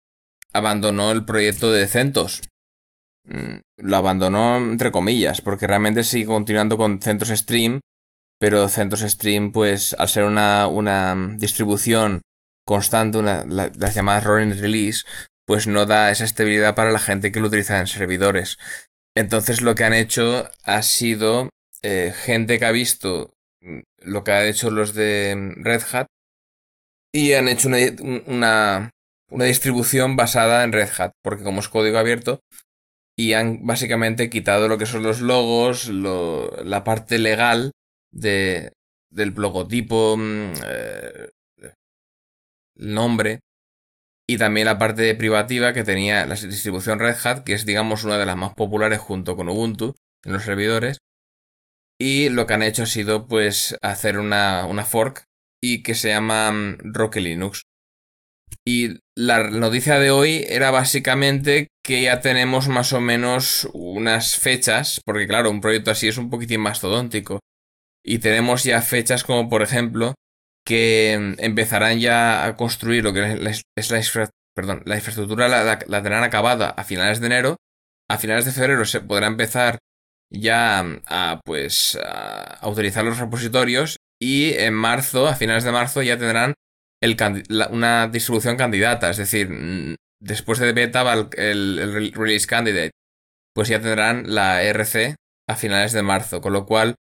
[0.53, 2.43] abandonó el proyecto de CentOS.
[3.25, 7.81] Mm, lo abandonó entre comillas, porque realmente sigue continuando con CentOS Stream,
[8.39, 12.23] pero CentOS Stream, pues al ser una, una distribución
[12.65, 15.05] constante, una, las llamadas rolling release,
[15.47, 18.59] pues no da esa estabilidad para la gente que lo utiliza en servidores.
[19.17, 21.51] Entonces lo que han hecho ha sido
[21.83, 26.07] eh, gente que ha visto mm, lo que han hecho los de mm, Red Hat
[27.13, 28.91] y han hecho una,
[29.31, 32.41] una, distribución basada en Red Hat, porque como es código abierto,
[33.17, 37.71] y han básicamente quitado lo que son los logos, la parte legal
[38.13, 38.73] de,
[39.11, 41.29] del logotipo, mm, eh,
[42.77, 43.41] nombre
[44.27, 48.19] y también la parte privativa que tenía la distribución Red Hat, que es digamos una
[48.19, 50.99] de las más populares junto con Ubuntu en los servidores.
[52.01, 55.25] Y lo que han hecho ha sido pues hacer una, una fork
[55.63, 57.63] y que se llama mm, Rocky Linux.
[58.67, 65.01] Y la noticia de hoy era básicamente que ya tenemos más o menos unas fechas,
[65.05, 67.41] porque claro, un proyecto así es un poquitín mastodóntico.
[68.03, 70.15] Y tenemos ya fechas como por ejemplo
[70.65, 73.21] que mm, empezarán ya a construir lo que
[73.77, 73.99] es la,
[74.97, 77.57] infraestructura, la, tendrán acabada a finales de enero.
[78.09, 79.79] A finales de febrero se podrá empezar
[80.31, 86.03] ya mm, a, pues, a, utilizar los repositorios y en marzo, a finales de marzo,
[86.03, 86.55] ya tendrán
[87.71, 92.93] una distribución candidata, es decir, mm, después de beta va el, el, release candidate,
[93.55, 95.17] pues ya tendrán la RC
[95.49, 96.95] a finales de marzo, con lo cual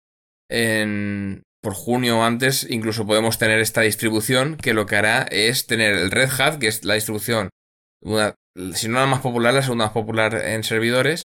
[0.50, 5.66] en, por junio o antes incluso podemos tener esta distribución que lo que hará es
[5.66, 7.50] tener el Red Hat, que es la distribución,
[8.74, 11.22] si no la más popular, la segunda más popular en servidores,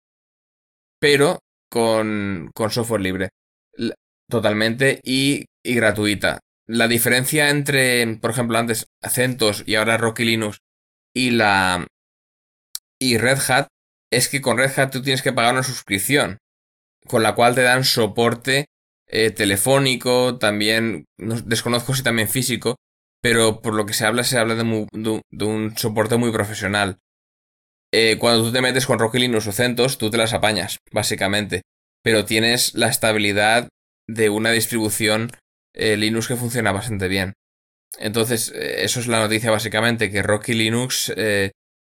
[0.99, 1.39] pero
[1.71, 3.29] con, con software libre.
[4.29, 6.39] Totalmente y, y, gratuita.
[6.67, 10.57] La diferencia entre, por ejemplo, antes CentOS y ahora Rocky Linux
[11.13, 11.85] y la
[12.99, 13.67] y Red Hat
[14.11, 16.39] es que con Red Hat tú tienes que pagar una suscripción,
[17.05, 18.65] con la cual te dan soporte
[19.07, 22.75] eh, telefónico, también, desconozco si también físico,
[23.21, 26.97] pero por lo que se habla, se habla de, un soporte muy profesional.
[27.91, 31.61] Eh, cuando tú te metes con Rocky Linux o CentOS, tú te las apañas, básicamente,
[32.03, 33.69] pero tienes la estabilidad
[34.07, 35.31] de una distribución
[35.73, 37.33] eh, Linux que funciona bastante bien.
[37.99, 41.13] Entonces, eso es la noticia básicamente, que Rocky Linux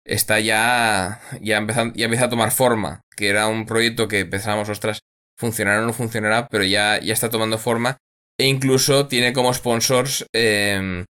[0.04, 4.68] está ya, ya, empezando, ya empieza a tomar forma, que era un proyecto que pensábamos,
[4.68, 5.00] ostras,
[5.38, 7.98] funcionará o no funcionará, pero ya, ya está tomando forma.
[8.40, 11.05] E incluso tiene como sponsors em,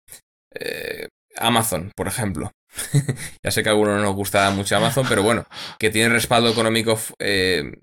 [0.54, 2.52] eh, Amazon, por ejemplo.
[3.44, 5.46] ya sé que a algunos no nos gusta mucho Amazon, pero bueno,
[5.80, 7.74] que tiene respaldo económico eh,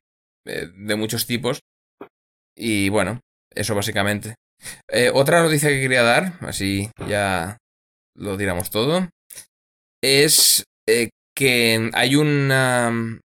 [0.46, 1.60] eh, de muchos tipos.
[2.56, 4.36] Y bueno, eso básicamente.
[5.12, 7.58] otra noticia que quería dar, así ya
[8.16, 9.08] lo diramos todo,
[10.02, 10.64] es
[11.36, 13.20] que hay una,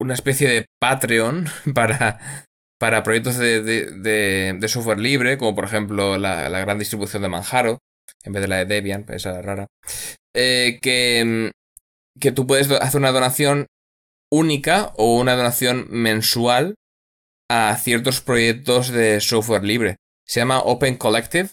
[0.00, 2.46] una especie de Patreon para
[2.78, 7.78] para proyectos de, software libre, como por ejemplo la, gran distribución de Manjaro,
[8.22, 9.66] en vez de la de Debian, esa rara,
[10.34, 13.66] eh, que, mm, que tú puedes hacer una donación
[14.30, 16.74] única o una donación mensual
[17.50, 19.96] a ciertos proyectos de software libre.
[20.26, 21.50] Se llama Open Collective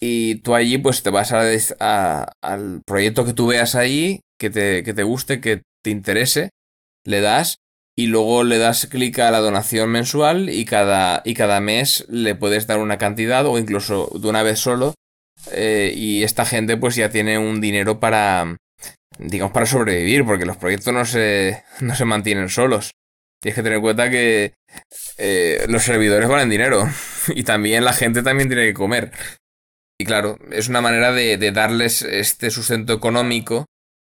[0.00, 4.82] y tú allí pues te vas a, al proyecto que tú veas ahí, que te,
[4.82, 6.50] que te guste, que te interese,
[7.04, 7.58] le das
[7.96, 12.34] y luego le das clic a la donación mensual y cada, y cada mes le
[12.34, 14.94] puedes dar una cantidad o incluso de una vez solo
[15.52, 18.56] eh, y esta gente pues ya tiene un dinero para
[19.18, 22.90] digamos para sobrevivir porque los proyectos no se, no se mantienen solos.
[23.40, 24.54] Tienes que tener en cuenta que
[25.18, 26.88] eh, los servidores valen dinero
[27.28, 29.12] y también la gente también tiene que comer.
[30.00, 33.66] Y claro es una manera de, de darles este sustento económico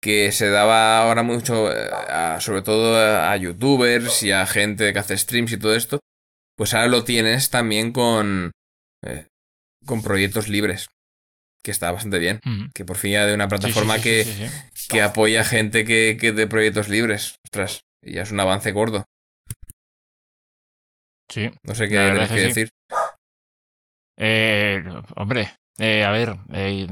[0.06, 1.90] que se daba ahora mucho, eh,
[2.38, 5.98] sobre todo a, youtubers y a gente que hace streams y todo esto,
[6.56, 8.52] pues ahora lo tienes también con,
[9.04, 9.26] eh,
[9.84, 10.86] con proyectos libres,
[11.60, 12.38] que está bastante bien,
[12.72, 14.48] que por fin ya de una plataforma que,
[14.88, 19.06] que apoya gente que, que de proyectos libres, ostras, ya es un avance gordo.
[21.28, 21.50] Sí.
[21.64, 22.70] No sé qué, hay que decir.
[24.16, 24.84] Eh,
[25.16, 26.86] hombre, eh, a ver, eh,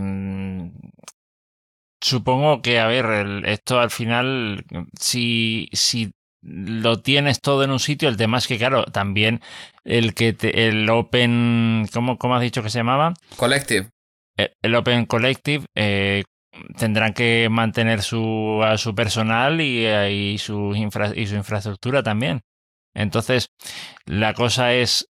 [2.05, 4.64] supongo que, a ver, esto al final,
[5.01, 6.12] si, si
[6.43, 9.40] lo tienes todo en un sitio, el tema es que, claro, también
[9.85, 13.14] el que el Open, ¿cómo, ¿cómo has dicho que se llamaba?
[13.37, 13.88] Collective.
[14.37, 16.25] Eh, el, Open Collective eh,
[16.77, 22.43] tendrán que mantener su, a su personal y, eh, y, su y su infraestructura también.
[22.95, 23.49] Entonces,
[24.05, 25.09] la cosa es,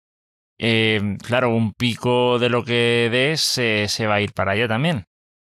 [0.58, 5.06] claro, un pico de lo que des se va a ir para allá también.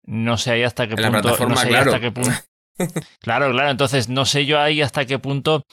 [0.06, 1.48] No sé ahí hasta qué punto.
[1.48, 1.92] no sé claro.
[1.92, 2.32] Hasta qué punto.
[3.22, 3.70] claro, claro.
[3.70, 5.63] Entonces, no sé yo ahí hasta qué punto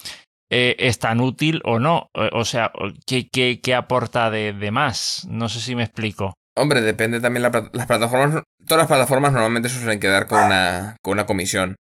[0.51, 2.11] eh, es tan útil o no.
[2.14, 2.73] O, sea,
[3.07, 5.27] ¿qué, qué, qué aporta de, de, más?
[5.29, 6.35] No sé si me explico.
[6.57, 8.43] Hombre, depende también la, las plataformas.
[8.66, 11.77] Todas las plataformas normalmente se suelen quedar con una, con una comisión.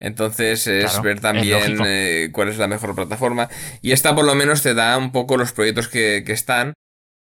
[0.00, 3.48] Entonces es ver también eh, cuál es la mejor plataforma.
[3.80, 6.74] Y esta por lo menos te da un poco los proyectos que, que están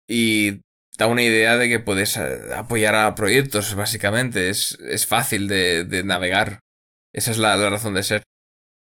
[0.08, 0.62] y
[1.00, 4.50] da una idea de que puedes eh, apoyar a proyectos, básicamente.
[4.50, 6.60] Es, es fácil de, de, navegar.
[7.14, 8.24] Esa es la, la, razón de ser.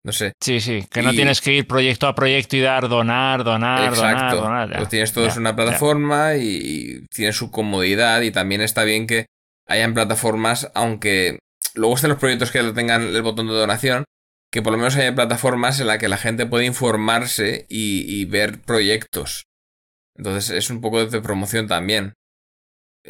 [0.05, 0.33] No sé.
[0.41, 4.37] Sí, sí, que no tienes que ir proyecto a proyecto y dar donar, donar, Exacto.
[4.37, 4.81] donar, donar.
[4.81, 9.07] Lo tienes todo en una plataforma y, y tiene su comodidad y también está bien
[9.07, 9.27] que
[9.67, 11.39] hayan plataformas, aunque
[11.75, 14.05] luego estén los proyectos que tengan el botón de donación,
[14.51, 18.25] que por lo menos haya plataformas en las que la gente puede informarse y, y
[18.25, 19.45] ver proyectos.
[20.17, 22.15] Entonces es un poco de promoción también.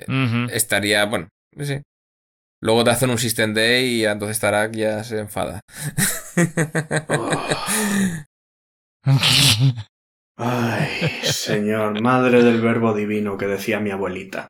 [0.08, 0.48] Uh-huh.
[0.50, 1.82] Estaría, bueno, sí.
[2.62, 5.60] Luego te hacen un System Day y entonces Tarak ya se enfada.
[10.36, 14.46] Ay, señor, madre del verbo divino que decía mi abuelita.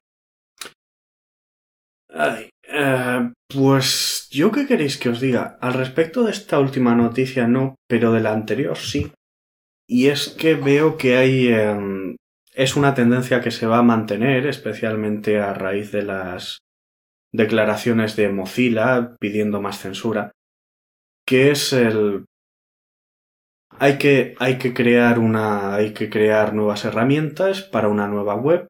[2.10, 5.56] Ay, eh, pues yo qué queréis que os diga.
[5.60, 9.10] Al respecto de esta última noticia no, pero de la anterior sí.
[9.88, 12.14] Y es que veo que hay eh,
[12.52, 16.58] es una tendencia que se va a mantener, especialmente a raíz de las
[17.32, 20.32] declaraciones de Mozilla pidiendo más censura,
[21.26, 22.26] que es el
[23.78, 28.66] hay que, hay que crear una hay que crear nuevas herramientas para una nueva web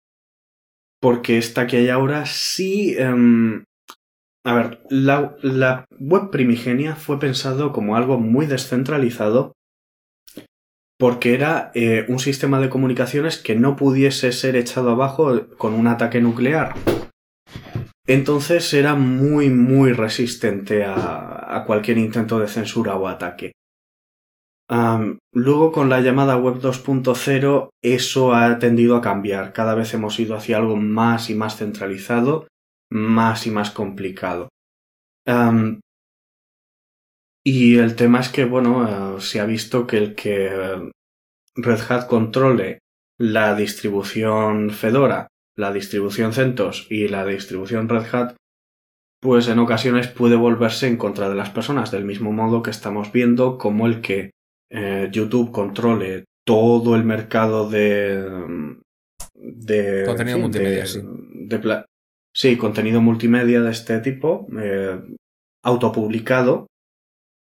[1.01, 3.65] porque esta que hay ahora sí um,
[4.45, 9.55] a ver la, la web primigenia fue pensado como algo muy descentralizado
[11.03, 15.89] porque era eh, un sistema de comunicaciones que no pudiese ser echado abajo con un
[15.89, 16.77] ataque nuclear.
[18.07, 23.51] Entonces era muy, muy resistente a, cualquier intento de censura o ataque.
[25.33, 29.53] Luego con la llamada Web 2.0 eso ha tendido a cambiar.
[29.53, 32.47] Cada vez hemos ido hacia algo más y más centralizado,
[32.93, 34.51] más y más complicado.
[37.45, 40.91] Y el tema es que, bueno, uh, se ha visto que el que
[41.57, 42.79] Red Hat controle
[43.19, 48.37] la distribución Fedora, la distribución CentOS y la distribución Red Hat,
[49.21, 53.13] pues en ocasiones puede volverse en contra de las personas, del mismo modo que estamos
[53.13, 54.33] viendo como el que
[54.71, 58.25] eh, YouTube controle todo el mercado de...
[59.35, 61.01] de contenido multimedia, de, sí.
[61.05, 61.85] De,
[62.35, 65.01] sí, contenido multimedia de este tipo, eh,
[65.63, 66.67] autopublicado,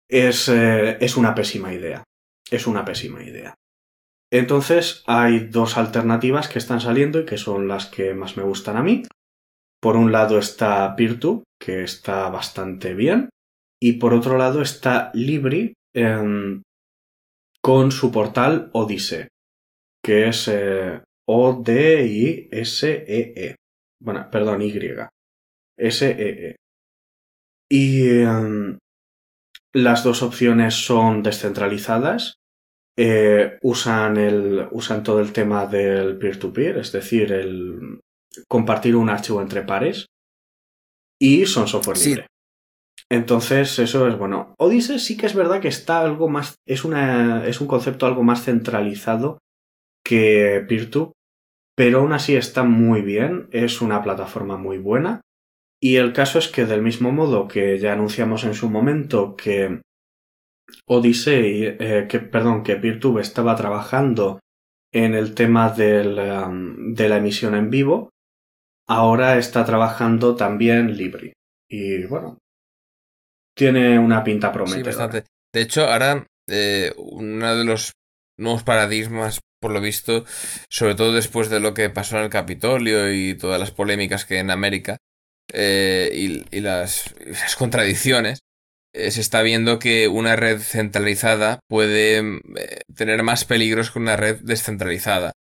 [0.10, 2.04] es, eh, es una pésima idea.
[2.50, 3.56] Es una pésima idea.
[4.32, 8.78] Entonces hay dos alternativas que están saliendo y que son las que más me gustan
[8.78, 9.04] a mí.
[9.82, 13.30] Por un lado está Peertube, que está bastante bien,
[13.82, 16.62] y por otro lado está Libri eh,
[17.62, 19.30] con su portal Odise,
[20.04, 22.56] que es eh, O-D-I-S-E-E.
[23.36, 23.56] -E.
[24.00, 24.72] Bueno, perdón, Y.
[25.78, 26.56] SEE.
[27.70, 28.78] Y em,
[29.78, 32.40] las dos opciones son descentralizadas.
[32.98, 38.00] Eh, usan, el, usan todo el tema del peer-to-peer, es decir, el
[38.48, 40.08] compartir un archivo entre pares.
[41.22, 42.28] Y son software libre.
[43.10, 44.56] Entonces, eso es bueno.
[44.58, 46.56] Odyssey sí que es verdad que está algo más.
[46.66, 49.38] Es, una, es un concepto algo más centralizado
[50.04, 51.12] que Peer2,
[51.76, 53.48] pero aún así está muy bien.
[53.52, 55.22] Es una plataforma muy buena.
[55.80, 59.82] Y el caso es que, del mismo modo que ya anunciamos en su momento que
[60.88, 64.40] Odyssey, eh, que, perdón, que PeerTube estaba trabajando
[64.92, 68.10] en el tema del, um, de la emisión en vivo,
[68.88, 71.34] ahora está trabajando también Libri.
[71.70, 72.38] Y bueno,
[73.56, 75.24] tiene una pinta prometedora.
[75.54, 77.92] De hecho, ahora eh, uno de los
[78.38, 80.24] nuevos paradigmas, por lo visto,
[80.70, 84.36] sobre todo después de lo que pasó en el Capitolio y todas las polémicas que
[84.36, 84.98] hay en América
[85.54, 87.14] eh, y, las,
[87.58, 88.40] contradicciones,
[88.94, 92.42] eh, se está viendo que una red centralizada puede
[92.96, 95.34] tener más peligros que una red descentralizada.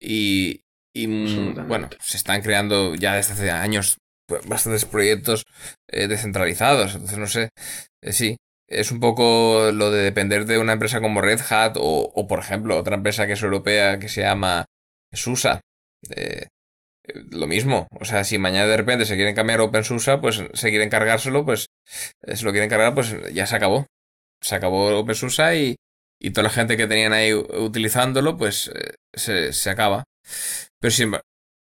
[0.00, 0.62] Y,
[0.94, 5.44] y mm, bueno, se están creando ya desde hace años pues, bastantes proyectos
[5.88, 6.94] eh, descentralizados.
[6.94, 7.50] Entonces, no sé,
[8.02, 8.36] eh, sí,
[8.68, 12.40] es un poco lo de depender de una empresa como Red Hat o, o por
[12.40, 14.64] ejemplo, otra empresa que es europea que se llama
[15.12, 15.60] SUSA.
[16.10, 16.46] Eh,
[17.30, 20.90] lo mismo, o sea, si mañana de repente se quieren cambiar OpenSUSE, pues se quieren
[20.90, 21.66] cargárselo, pues
[22.34, 23.86] si lo quieren cargar, pues ya se acabó.
[24.42, 25.76] Se acabó OpenSUSE y,
[26.20, 28.70] y toda la gente que tenían ahí utilizándolo, pues
[29.14, 30.04] se, se acaba.
[30.80, 31.12] Pero sin,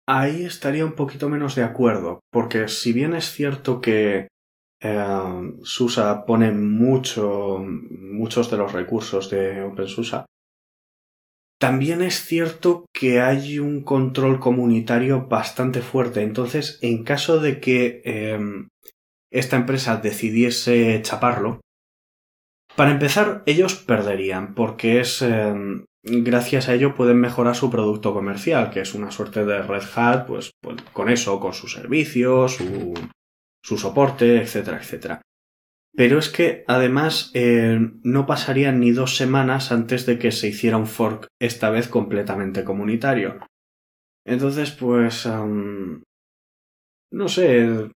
[0.07, 4.27] Ahí estaría un poquito menos de acuerdo, porque si bien es cierto que
[4.81, 10.25] eh, SUSA pone mucho, muchos de los recursos de OpenSUSE,
[11.61, 16.23] también es cierto que hay un control comunitario bastante fuerte.
[16.23, 18.69] Entonces, en caso de que em,
[19.31, 21.61] esta empresa decidiese chaparlo,
[22.75, 28.71] para empezar, ellos perderían, porque es em, gracias a ello pueden mejorar su producto comercial,
[28.71, 32.95] que es una suerte de Red Hat, pues, pues con eso, con sus servicios, su,
[33.63, 35.21] su, soporte, etcétera, etcétera.
[35.93, 40.77] Pero es que además eh, no pasarían ni dos semanas antes de que se hiciera
[40.77, 43.39] un fork, esta vez completamente comunitario.
[44.25, 45.27] Entonces, pues...
[47.11, 47.89] no sé.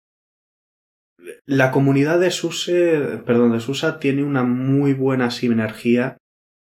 [1.45, 6.17] La comunidad de SUSE, perdón, de SUSA tiene una muy buena sinergia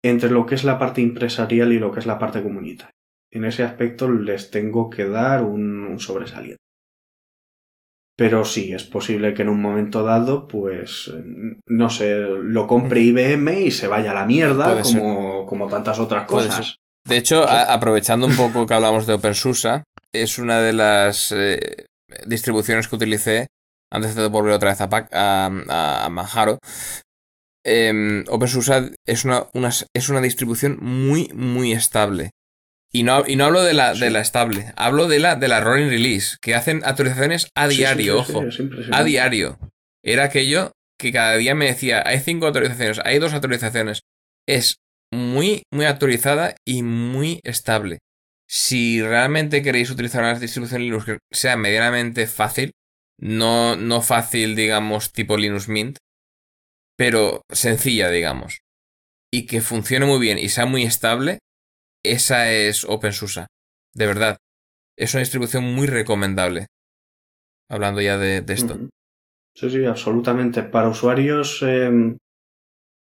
[0.03, 2.95] entre lo que es la parte empresarial y lo que es la parte comunitaria.
[3.33, 6.59] En ese aspecto les tengo que dar un, sobresaliente.
[8.21, 11.11] Pero sí, es posible que en un momento dado, pues,
[11.67, 16.27] no sé, lo compre IBM y se vaya a la mierda, como, como, tantas otras
[16.27, 16.77] cosas.
[17.09, 21.87] De hecho, aprovechando un poco que hablamos de OpenSUSE, es una de las eh,
[22.27, 23.47] distribuciones que utilicé
[23.91, 26.59] antes de volver otra vez a, a, a Manjaro
[27.65, 29.47] eh, OpenSUSE es una,
[29.95, 32.33] es una distribución muy, muy estable.
[32.93, 35.61] Y no, y no hablo de la, de la estable, hablo de la, de la
[35.61, 38.43] rolling release, que hacen actualizaciones a diario, ojo.
[38.91, 39.59] a diario.
[40.03, 44.03] Era aquello que cada día me decía, hay cinco actualizaciones, hay dos actualizaciones.
[44.47, 44.77] Es
[45.13, 47.99] muy, muy actualizada y muy estable.
[48.49, 52.73] Si realmente queréis utilizar una distribución Linux que sea medianamente fácil,
[53.21, 55.99] no, no fácil, digamos, tipo Linux Mint,
[56.97, 58.61] pero sencilla, digamos,
[59.33, 61.39] y que funcione muy bien y sea muy estable,
[62.05, 63.47] esa es OpenSUSE.
[63.95, 64.39] De verdad.
[64.97, 66.67] Es una distribución muy recomendable.
[67.69, 68.79] Hablando ya de, esto.
[69.55, 70.63] Sí, sí, absolutamente.
[70.63, 72.19] Para usuarios em,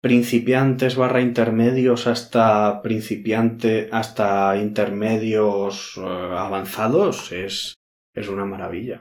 [0.01, 7.75] principiantes barra intermedios hasta principiante, hasta intermedios eh, avanzados, es,
[8.15, 9.01] es una maravilla.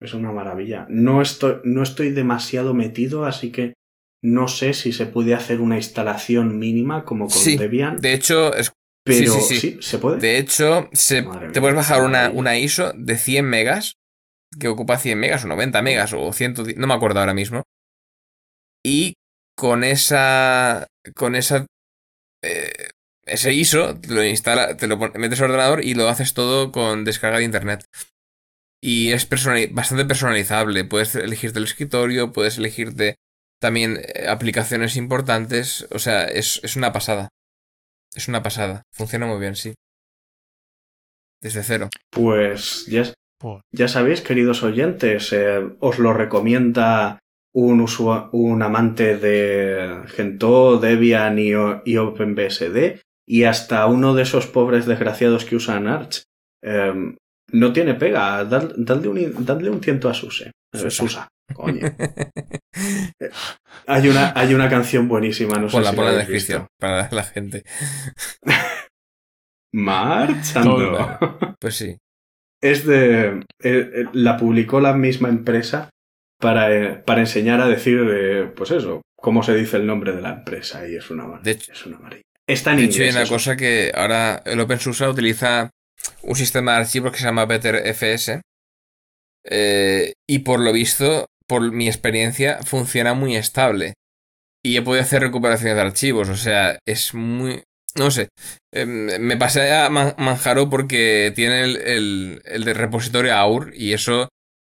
[0.00, 0.86] Es una maravilla.
[0.88, 3.74] No estoy, no estoy demasiado metido, así que
[4.22, 7.98] no sé si se puede hacer una instalación mínima como con Debian.
[7.98, 8.72] De hecho, es...
[9.08, 10.18] pero sí, se puede.
[10.18, 13.94] De hecho, te puedes bajar una, una, ISO de 100 megas,
[14.58, 17.64] que ocupa 100 megas o 90 megas o 110, no me acuerdo ahora mismo.
[18.84, 19.14] Y
[19.56, 20.86] con esa.
[21.16, 21.66] Con esa.
[22.44, 22.90] Eh,
[23.26, 27.04] ese ISO, te lo instala, te lo metes al ordenador y lo haces todo con
[27.04, 27.84] descarga de internet.
[28.80, 29.28] Y es
[29.72, 30.84] bastante personalizable.
[30.84, 33.16] Puedes elegirte el escritorio, puedes elegirte
[33.60, 35.86] también eh, aplicaciones importantes.
[35.90, 37.28] O sea, es, una pasada.
[38.18, 38.82] Es una pasada.
[38.92, 39.74] Funciona muy bien, sí.
[41.40, 41.88] Desde cero.
[42.10, 43.04] Pues ya,
[43.72, 47.20] ya sabéis, queridos oyentes, eh, os lo recomienda
[47.54, 47.86] un,
[48.32, 51.50] un amante de Gentoo, Debian y,
[51.84, 56.22] y, OpenBSD y hasta uno de esos pobres desgraciados que usan Arch.
[56.60, 57.16] Em,
[57.52, 58.44] No tiene pega.
[58.44, 60.50] Dad- dadle, un, dadle un tiento a Suse.
[60.74, 60.90] Susa.
[60.90, 61.80] Susa, coño.
[63.20, 63.30] Eh,
[63.88, 66.68] Hay una, hay una canción buenísima, no sé si en la descripción visto.
[66.78, 67.64] para la gente.
[69.72, 70.76] Marchando.
[71.18, 71.56] Todo.
[71.60, 71.98] Pues sí.
[72.62, 73.28] Es de.
[73.30, 75.90] eh, eh, la publicó la misma empresa
[76.40, 80.22] para, eh, para enseñar a decir, eh, pues eso, cómo se dice el nombre de
[80.22, 80.86] la empresa.
[80.88, 81.44] Y es una maravilla.
[81.44, 82.22] De hecho- es una maravilla.
[82.46, 83.34] Está en De hecho, hay una eso.
[83.34, 85.70] cosa que ahora el OpenSUSE utiliza
[86.22, 88.40] un sistema de archivos que se llama BetterFS.
[89.50, 93.94] eh, y por lo visto, por mi experiencia, funciona muy estable.
[94.64, 96.28] Y he podido hacer recuperaciones de archivos.
[96.28, 97.62] O sea, es muy.
[97.96, 98.28] No sé.
[98.74, 103.92] eh, me pasé a Man- Manjaro porque tiene el, el, el de repositorio AUR y
[103.94, 104.28] eso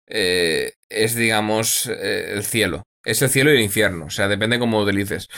[0.08, 2.84] eh, es, digamos, eh, el cielo.
[3.04, 4.06] Es el cielo y el infierno.
[4.06, 5.28] O sea, depende cómo lo utilices.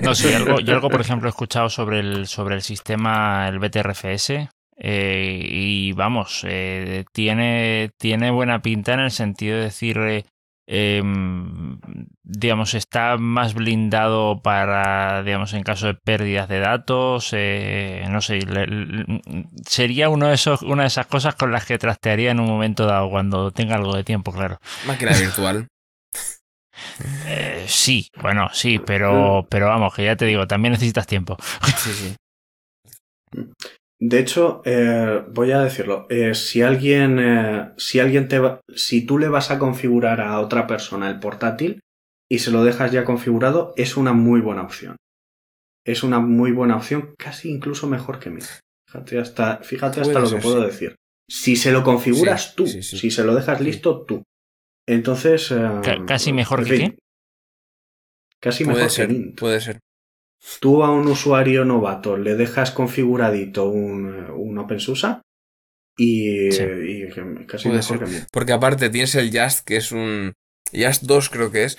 [0.00, 3.58] No, sí, algo, yo algo, por ejemplo, he escuchado sobre el, sobre el sistema, el
[3.58, 4.48] BTRFS,
[4.80, 10.24] eh, y vamos, eh, tiene, tiene buena pinta en el sentido de decir, eh,
[10.66, 11.78] em,
[12.22, 18.38] digamos, está más blindado para, digamos, en caso de pérdidas de datos, eh, no sé,
[18.42, 19.22] le- le-
[19.66, 22.86] sería uno de esos, una de esas cosas con las que trastearía en un momento
[22.86, 24.58] dado, cuando tenga algo de tiempo, claro.
[24.86, 25.66] Máquina virtual.
[27.66, 31.36] Sí, bueno, sí, pero, pero vamos, que ya te digo, también necesitas tiempo.
[31.76, 32.16] Sí, sí.
[34.02, 36.06] De hecho, eh, voy a decirlo.
[36.08, 40.40] eh, si alguien, eh, si alguien te va, si tú le vas a configurar a
[40.40, 41.80] otra persona el portátil
[42.30, 44.96] y se lo dejas ya configurado, es una muy buena opción.
[45.84, 48.40] Es una muy buena opción, casi incluso mejor que mí.
[48.86, 50.66] Fíjate hasta, fíjate hasta lo que ser, puedo sí.
[50.66, 50.96] decir.
[51.28, 52.98] Si se lo configuras Sí, tú, sí, sí.
[52.98, 54.22] si se lo dejas listo tú.
[54.88, 55.50] Entonces.
[55.50, 56.98] eh, Ca- casi mejor en que fin, qué?
[58.40, 59.38] Casi Puede mejor ser, que Mint.
[59.38, 59.78] puede ser.
[60.60, 65.16] Tú a un usuario novato le dejas configuradito un, eh, un OpenSUSE
[65.98, 66.62] y, Sí.
[66.64, 67.08] y
[67.46, 67.98] casi Puede mejor ser.
[67.98, 68.18] que mí.
[68.32, 70.32] Porque aparte tienes el Just, que es un.
[70.72, 71.76] Just 2 creo que es.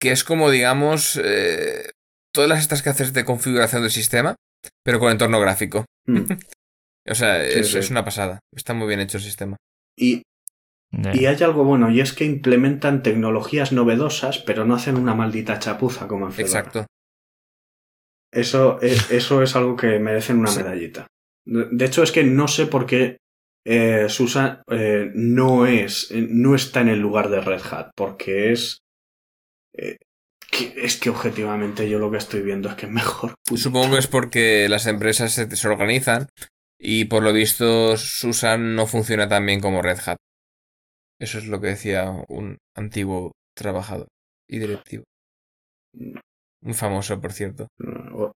[0.00, 1.90] Que es como, digamos, eh,
[2.32, 4.36] todas las estas que haces de configuración del sistema,
[4.84, 5.84] pero con entorno gráfico.
[6.06, 6.20] Mm.
[7.08, 7.78] O sea, Sí, es, sí.
[7.78, 8.40] es una pasada.
[8.52, 9.56] Está muy bien hecho el sistema.
[9.96, 10.22] Y,
[10.90, 15.60] y hay algo bueno, y es que implementan tecnologías novedosas, pero no hacen una maldita
[15.60, 16.48] chapuza como en Fedora.
[16.58, 16.86] Exacto.
[18.36, 20.58] Eso es, eso es algo que merecen una Sí.
[20.62, 21.06] medallita.
[21.46, 23.18] De hecho, es que no sé por qué
[23.68, 28.52] eh, SUSE eh, no es, eh, no está en el lugar de Red Hat, porque
[28.52, 28.78] es.
[29.74, 29.96] eh,
[30.50, 33.34] que- es que objetivamente yo lo que estoy viendo es que es mejor.
[33.54, 36.28] Supongo que es porque las empresas se, se organizan
[36.78, 40.16] y por lo visto Susan no funciona tan bien como Red Hat.
[41.20, 44.06] Eso es lo que decía un antiguo trabajador
[44.48, 45.04] y directivo.
[46.62, 47.68] Muy famoso, por cierto.
[48.12, 48.32] O-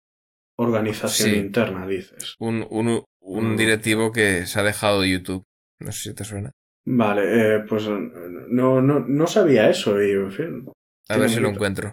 [0.61, 1.37] Organización Sí.
[1.37, 2.35] interna, dices.
[2.41, 3.57] Un, un, un Mm.
[3.57, 5.45] directivo que se ha dejado de YouTube.
[5.81, 6.51] No sé si te suena.
[6.85, 7.23] Vale,
[7.57, 8.11] eh, pues eh,
[8.49, 10.69] no, no, no sabía eso y en fin.
[11.09, 11.93] A ver si lo encuentro.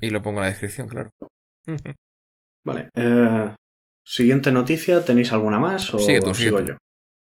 [0.00, 1.10] Y lo pongo en la descripción, claro.
[2.64, 2.90] Vale.
[2.94, 3.54] eh,
[4.04, 6.76] siguiente noticia, ¿tenéis alguna más o Sigue tú, sigue sigo yo?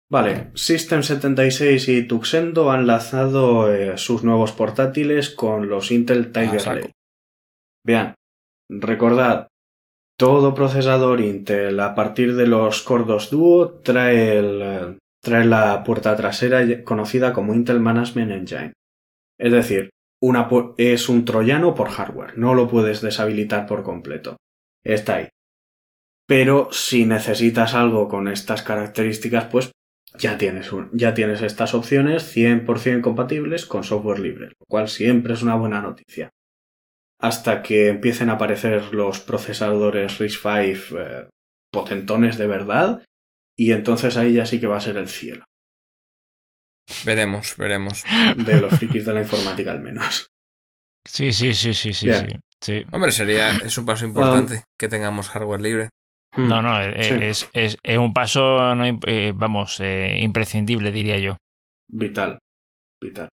[0.09, 6.77] Vale, System76 y Tuxendo han lanzado eh, sus nuevos portátiles con los Intel Tiger saco.
[6.77, 6.93] Lake.
[7.87, 8.15] Bien,
[8.69, 9.47] recordad,
[10.19, 14.43] todo procesador Intel a partir de los Core 2 Duo trae,
[15.23, 18.73] la puerta trasera conocida como Intel Management Engine.
[19.39, 19.91] Es decir,
[20.79, 24.37] es un troyano por hardware, no lo puedes deshabilitar por completo.
[24.85, 25.29] Está ahí.
[26.27, 29.71] Pero si necesitas algo con estas características, pues
[30.19, 35.43] ya tienes, ya tienes estas opciones 100% compatibles con software libre, lo cual siempre es
[35.45, 36.31] una buena noticia.
[37.21, 41.29] Hasta que empiecen a aparecer los procesadores RISC-V eh,
[41.73, 43.05] potentones de verdad,
[43.59, 45.45] y entonces ahí ya sí que va a ser el cielo,
[47.05, 48.05] Veremos, veremos.
[48.37, 50.29] de los frikis de la informática al menos.
[51.09, 52.27] Sí, sí, sí, sí, sí, sí.
[52.61, 52.85] sí.
[52.93, 55.89] Hombre, sería, es un paso importante que tengamos hardware libre.
[56.37, 57.15] No, no, eh, Sí.
[57.23, 61.37] es, es, es un paso, no, eh, vamos, eh, imprescindible, diría yo.
[61.89, 62.39] Vital.
[63.03, 63.29] Vital.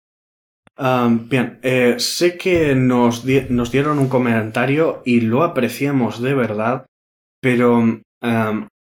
[0.76, 6.86] Am, bien, eh, sé que nos, nos dieron un comentario y lo apreciamos de verdad,
[7.42, 7.84] pero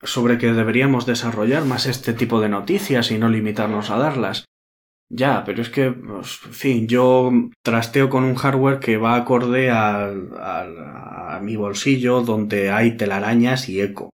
[0.03, 4.45] sobre que deberíamos desarrollar más este tipo de noticias y no limitarnos a darlas.
[5.11, 7.32] Ya, pero es que, pues, en fin, yo
[7.64, 13.68] trasteo con un hardware que va acorde al- al- a mi bolsillo donde hay telarañas
[13.68, 14.11] y eco.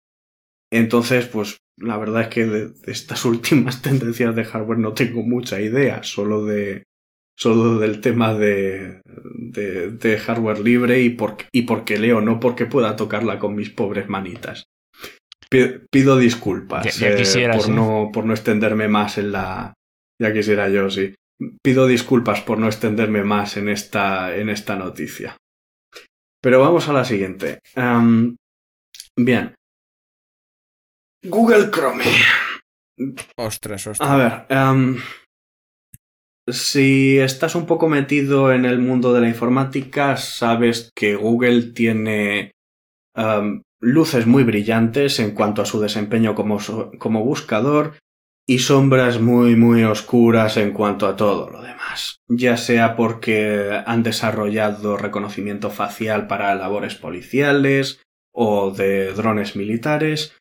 [0.72, 5.60] Entonces, pues la verdad es que de estas últimas tendencias de hardware no tengo mucha
[5.60, 6.84] idea, solo de
[7.42, 12.66] solo del tema de, de, de hardware libre y por, y porque leo, no porque
[12.66, 14.64] pueda tocarla con mis pobres manitas.
[15.90, 17.70] pido disculpas Ya- ya eh, por, sí.
[17.72, 19.74] no, por no extenderme más en la...
[20.20, 21.14] Ya quisiera yo, sí.
[21.62, 25.36] Pido disculpas por no extenderme más en esta, en esta noticia.
[26.40, 27.58] Pero vamos a la siguiente.
[29.16, 29.54] Bien.
[31.24, 32.04] Google Chrome.
[33.36, 34.08] Ostras, ostras.
[34.10, 34.46] A ver,
[36.48, 42.52] si estás un poco metido en el mundo de la informática, sabes que Google tiene
[43.14, 46.58] em, luces muy brillantes en cuanto a su desempeño como,
[46.98, 47.94] como buscador
[48.46, 52.16] y sombras muy muy oscuras en cuanto a todo lo demás.
[52.28, 58.02] Ya sea porque han desarrollado reconocimiento facial para labores policiales
[58.34, 60.34] o de drones militares,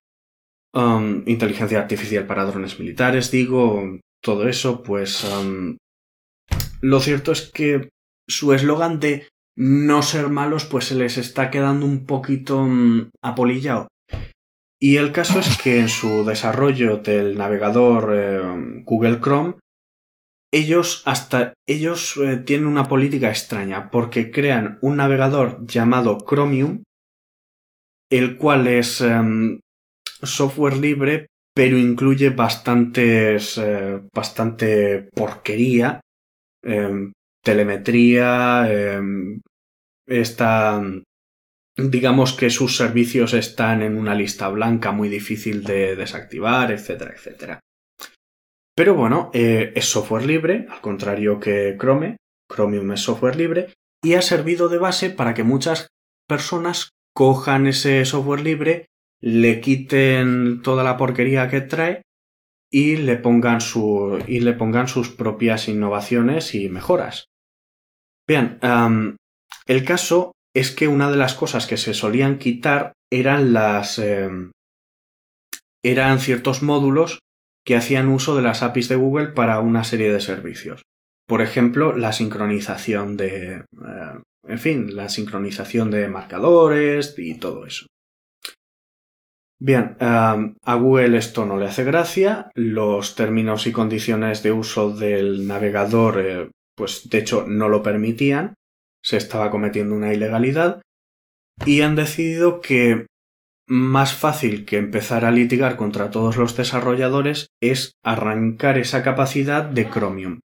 [0.74, 5.78] um, inteligencia artificial para drones militares, digo, todo eso, pues um,
[6.82, 7.90] lo cierto es que
[8.28, 13.88] su eslogan de no ser malos pues se les está quedando un poquito mm, apolillado.
[14.80, 19.56] Y el caso es que en su desarrollo del navegador eh, Google Chrome,
[20.52, 26.84] ellos hasta ellos eh, tienen una política extraña porque crean un navegador llamado Chromium,
[28.10, 29.60] el cual es em,
[30.24, 36.02] software libre, pero incluye bastantes, eh, bastante porquería,
[36.64, 37.12] em,
[37.44, 39.42] telemetría, em,
[41.78, 47.60] digamos que sus servicios están en una lista blanca muy difícil de desactivar, etcétera, etcétera.
[48.76, 52.18] Pero bueno, eh, es software libre, al contrario que Chrome,
[52.52, 55.88] Chromium es software libre, y ha servido de base para que muchas
[56.28, 58.88] personas cojan ese software libre,
[59.22, 62.02] le quiten toda la porquería que trae
[62.72, 67.26] y le pongan, su, y le pongan sus propias innovaciones y mejoras.
[68.28, 68.60] Bien,
[69.68, 74.00] el caso es que una de las cosas que se solían quitar eran las.
[74.00, 74.52] em,
[75.84, 77.20] eran ciertos módulos
[77.66, 80.84] que hacían uso de las APIs de Google para una serie de servicios.
[81.28, 83.56] Por ejemplo, la sincronización de.
[83.56, 87.86] eh, en fin, la sincronización de marcadores y todo eso.
[89.64, 92.50] Bien, am, a Google esto no le hace gracia.
[92.56, 98.56] Los términos y condiciones de uso del navegador, eh, pues de hecho no lo permitían.
[99.04, 100.82] Se estaba cometiendo una ilegalidad.
[101.64, 103.06] Y han decidido que
[103.68, 109.88] más fácil que empezar a litigar contra todos los desarrolladores es arrancar esa capacidad de
[109.88, 110.40] Chromium.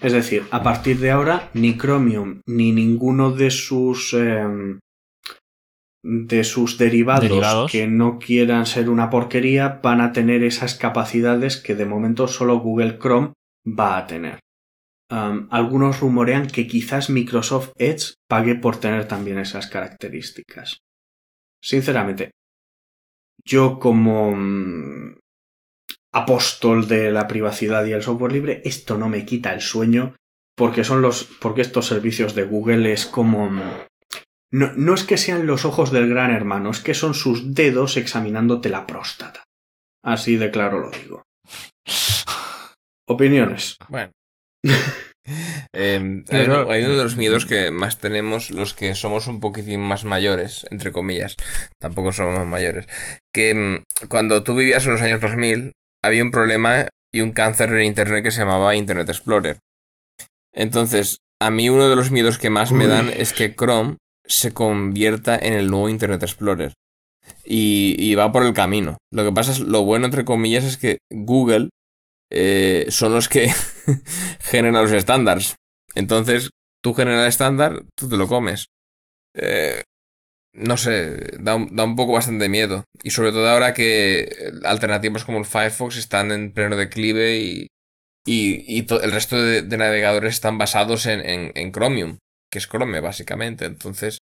[0.00, 4.80] Es decir, a partir de ahora ni Chromium ni ninguno de sus em,
[6.02, 7.72] de sus derivados, Derivados.
[7.72, 12.60] que no quieran ser una porquería van a tener esas capacidades que de momento solo
[12.60, 13.32] Google Chrome
[13.66, 14.38] va a tener.
[15.10, 20.82] Algunos rumorean que quizás Microsoft Edge pague por tener también esas características.
[21.62, 22.30] Sinceramente,
[23.42, 25.16] yo como mm,
[26.12, 30.14] apóstol de la privacidad y el software libre, esto no me quita el sueño
[30.54, 33.62] porque son los porque estos servicios de Google es como mm,
[34.52, 37.96] no, no es que sean los ojos del gran hermano, es que son sus dedos
[37.96, 39.44] examinándote la próstata.
[40.04, 41.22] Así de claro lo digo.
[43.08, 43.76] Opiniones.
[43.88, 44.10] Bueno.
[45.74, 49.26] Eh, Pero- hay uno- hay uno de los miedos que más tenemos los que somos
[49.26, 51.36] un poquitín más mayores, entre comillas,
[51.78, 52.86] tampoco somos más mayores,
[53.34, 55.72] que mm, cuando tú vivías en los años 2000
[56.02, 59.58] había un problema y un cáncer en Internet que se llamaba Internet Explorer.
[60.54, 63.98] Entonces, a mí uno de los miedos que más me dan es que Chrome
[64.28, 66.74] se convierta en el nuevo Internet Explorer.
[67.44, 68.98] Y, va por el camino.
[69.12, 71.70] Lo que pasa es, lo bueno, entre comillas, es que Google
[72.30, 73.52] eh, son los que
[74.40, 75.56] generan los estándares.
[75.94, 76.50] Entonces,
[76.82, 78.66] tú generas el estándar, tú te lo comes.
[79.34, 79.82] Eh,
[80.54, 82.84] no sé, da un, da un poco bastante miedo.
[83.02, 87.68] Y sobre todo ahora que alternativas como el Firefox están en pleno declive y,
[88.26, 91.22] y, el resto de, navegadores están basados en,
[91.54, 92.18] en Chromium,
[92.50, 93.64] que es Chrome básicamente.
[93.66, 94.18] Entonces,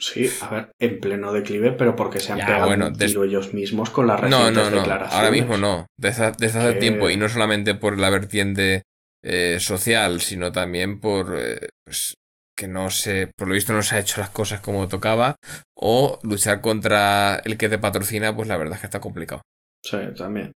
[0.00, 3.12] Sí, a ver, en pleno declive, pero porque se han Ya, pegado bueno, un des-
[3.12, 4.76] tiro ellos mismos con las no, recientes no, no.
[4.80, 5.12] declaraciones.
[5.14, 5.86] Ahora mismo no.
[5.98, 7.10] Desde, ha- desde hace tiempo.
[7.10, 8.82] Y no solamente por la vertiente
[9.22, 12.14] eh, social, sino también por eh, pues,
[12.56, 15.36] que no se, por lo visto no se ha hecho las cosas como tocaba.
[15.74, 19.42] O luchar contra el que te patrocina, pues la verdad es que está complicado.
[19.82, 20.52] Sí, también.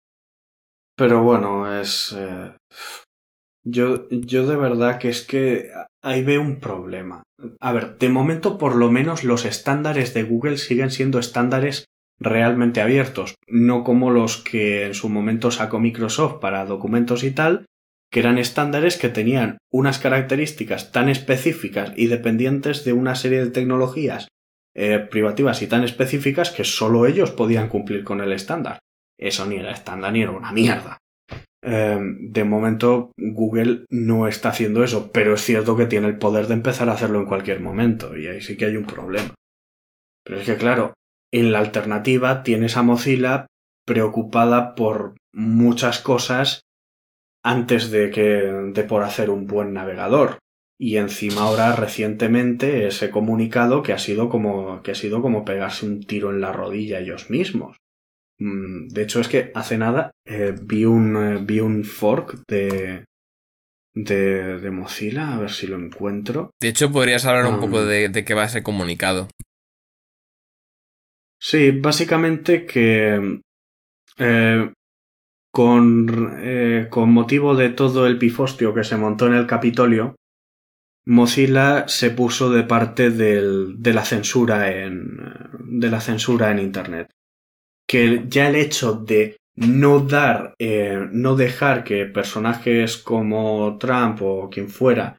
[0.95, 2.13] Pero bueno, es...
[2.17, 2.55] eh,
[3.63, 5.69] Yo, yo de verdad que es que
[6.01, 7.23] ahí veo un problema.
[7.59, 11.85] A ver, de momento por lo menos los estándares de Google siguen siendo estándares
[12.19, 17.65] realmente abiertos, no como los que en su momento sacó Microsoft para documentos y tal,
[18.11, 23.51] que eran estándares que tenían unas características tan específicas y dependientes de una serie de
[23.51, 24.27] tecnologías
[24.75, 28.79] eh, privativas y tan específicas que solo ellos podían cumplir con el estándar.
[29.17, 30.97] Eso ni era estándar ni era una mierda.
[31.63, 36.47] Em, de momento Google no está haciendo eso, pero es cierto que tiene el poder
[36.47, 39.35] de empezar a hacerlo en cualquier momento y ahí sí que hay un problema.
[40.23, 40.93] Pero es que claro,
[41.31, 43.45] en la alternativa tienes a Mozilla
[43.85, 46.61] preocupada por muchas cosas
[47.43, 50.39] antes de que de por hacer un buen navegador
[50.79, 55.85] y encima ahora recientemente ese comunicado que ha sido como que ha sido como pegarse
[55.85, 57.77] un tiro en la rodilla ellos mismos
[58.43, 63.05] de hecho, es que hace nada eh, vi, un, eh, vi un fork de,
[63.93, 66.49] de, de, Mozilla, a ver si lo encuentro.
[66.59, 69.27] De hecho, podrías hablar un poco de, de, qué va ese comunicado.
[71.39, 73.41] Sí, básicamente que
[74.17, 74.73] eh,
[75.51, 80.15] con, eh, con motivo de todo el pifostio que se montó en el Capitolio,
[81.05, 85.19] Mozilla se puso de parte del, de la censura en
[85.59, 87.09] de la censura en Internet
[87.91, 94.49] que ya el hecho de no dar, eh, no dejar que personajes como Trump o
[94.49, 95.17] quien fuera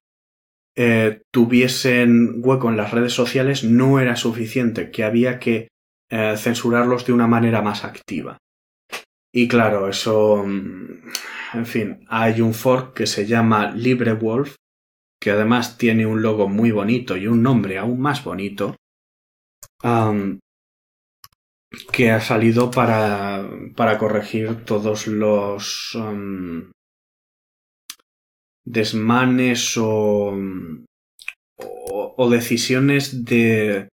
[0.75, 5.69] eh, tuviesen hueco en las redes sociales no era suficiente, que había que
[6.11, 8.39] eh, censurarlos de una manera más activa.
[9.31, 11.11] Y claro, eso, mm,
[11.53, 14.55] en fin, hay un fork que se llama LibreWolf,
[15.21, 18.77] que además tiene un logo muy bonito y un nombre aún más bonito,
[21.93, 26.71] que ha salido para, para corregir todos los um,
[28.65, 30.35] desmanes o,
[31.57, 33.89] o, o, decisiones de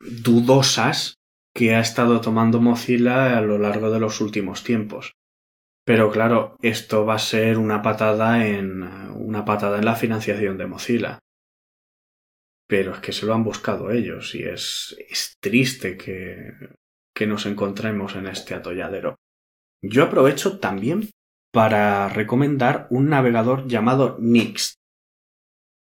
[0.00, 1.14] dudosas
[1.54, 5.12] que ha estado tomando Mozilla a lo largo de los últimos tiempos.
[5.84, 10.66] Pero claro, esto va a ser una patada en una patada en la financiación de
[10.66, 11.18] Mozilla
[12.72, 16.54] pero es que se lo han buscado ellos y es, es triste que,
[17.14, 19.16] que nos encontremos en este atolladero.
[19.82, 21.10] Yo aprovecho también
[21.52, 24.76] para recomendar un navegador llamado Nix.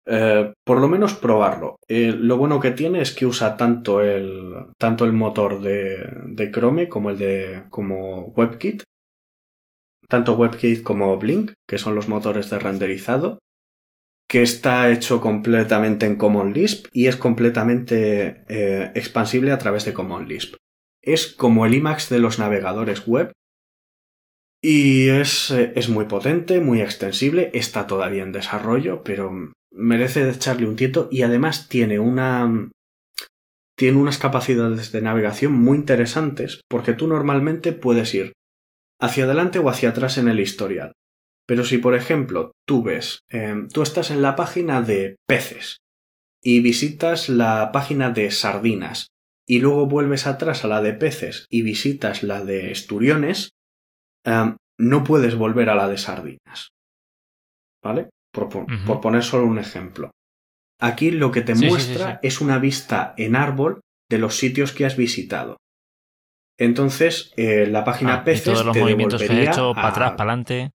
[0.07, 1.75] Eh, por lo menos probarlo.
[1.87, 6.51] Eh, lo bueno que tiene es que usa tanto el, tanto el motor de, de
[6.51, 8.81] Chrome como el de como WebKit,
[10.07, 13.37] tanto WebKit como Blink, que son los motores de renderizado,
[14.29, 19.93] que está hecho completamente en Common Lisp y es completamente eh, expansible a través de
[19.93, 20.53] Common Lisp.
[21.01, 23.31] Es como el IMAX de los navegadores web
[24.61, 29.31] y es, eh, es muy potente, muy extensible, está todavía en desarrollo, pero
[29.71, 32.69] merece echarle un tieto y además tiene una
[33.75, 38.33] tiene unas capacidades de navegación muy interesantes porque tú normalmente puedes ir
[38.99, 40.91] hacia adelante o hacia atrás en el historial.
[41.49, 45.79] Pero si, por ejemplo, tú ves, eh, tú estás en la página de peces
[46.43, 49.07] y visitas la página de sardinas
[49.47, 53.49] y luego vuelves atrás a la de peces y visitas la de esturiones,
[54.25, 56.69] eh, no puedes volver a la de sardinas.
[57.83, 58.09] ¿Vale?
[58.31, 58.85] Por, por, uh -huh.
[58.85, 60.11] por, poner solo un ejemplo.
[60.79, 64.35] Aquí lo que te sí, muestra sí, sí, es una vista en árbol de los
[64.35, 65.57] sitios que has visitado.
[66.59, 69.87] Entonces, eh, la página ah, peces y todos los te movimientos que he hecho, para
[69.87, 70.69] atrás, para adelante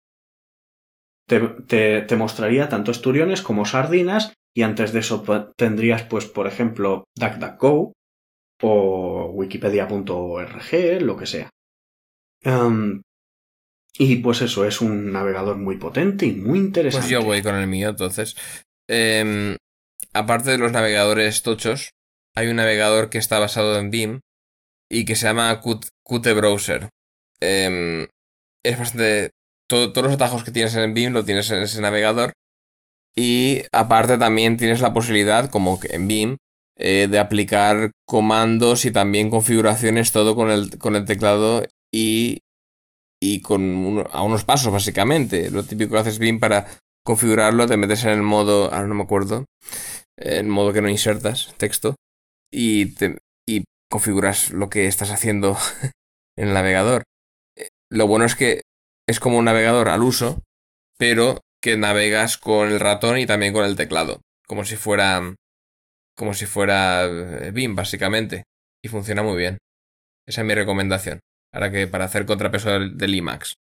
[1.26, 5.24] te, te, mostraría tanto esturiones como sardinas y antes de eso
[5.56, 7.92] tendrías pues por ejemplo DuckDuckGo
[8.62, 11.50] o wikipedia.org, lo que sea.
[12.44, 13.02] Um,
[13.96, 17.06] y pues eso, es un navegador muy potente y muy interesante.
[17.06, 18.36] Pues yo voy con el mío entonces.
[18.88, 19.56] Eh,
[20.12, 21.90] aparte de los navegadores tochos,
[22.34, 24.20] hay un navegador que está basado en Vim
[24.90, 26.90] y que se llama Qt Browser.
[27.40, 28.08] Eh,
[28.64, 29.30] es bastante
[29.68, 32.32] todo, todos los atajos que tienes en Vim lo tienes en ese navegador.
[33.16, 36.36] Y aparte también tienes la posibilidad, como en Vim,
[36.76, 42.40] eh, de aplicar comandos y también configuraciones todo con el, con el teclado y,
[43.22, 45.50] y con a unos pasos básicamente.
[45.50, 46.66] Lo típico que haces Vim para
[47.04, 49.44] configurarlo, te metes en el modo, ahora no me acuerdo,
[50.16, 51.94] el modo que no insertas texto
[52.52, 55.56] y, te, y configuras lo que estás haciendo
[56.36, 57.04] en el navegador.
[57.56, 58.62] Eh, lo bueno es que
[59.06, 60.42] es como un navegador al uso,
[60.98, 65.34] pero que navegas con el ratón y también con el teclado, como si fuera
[66.16, 67.08] como si fuera
[67.52, 68.44] BIM eh, básicamente
[68.84, 69.58] y funciona muy bien.
[70.26, 71.20] Esa es mi recomendación.
[71.52, 73.54] Ahora que para hacer contrapeso del, del IMAX.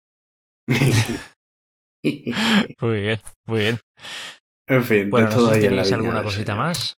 [0.67, 3.79] muy bien, muy bien.
[4.67, 6.95] En fin, bueno, no sé si tenéis alguna cosita más.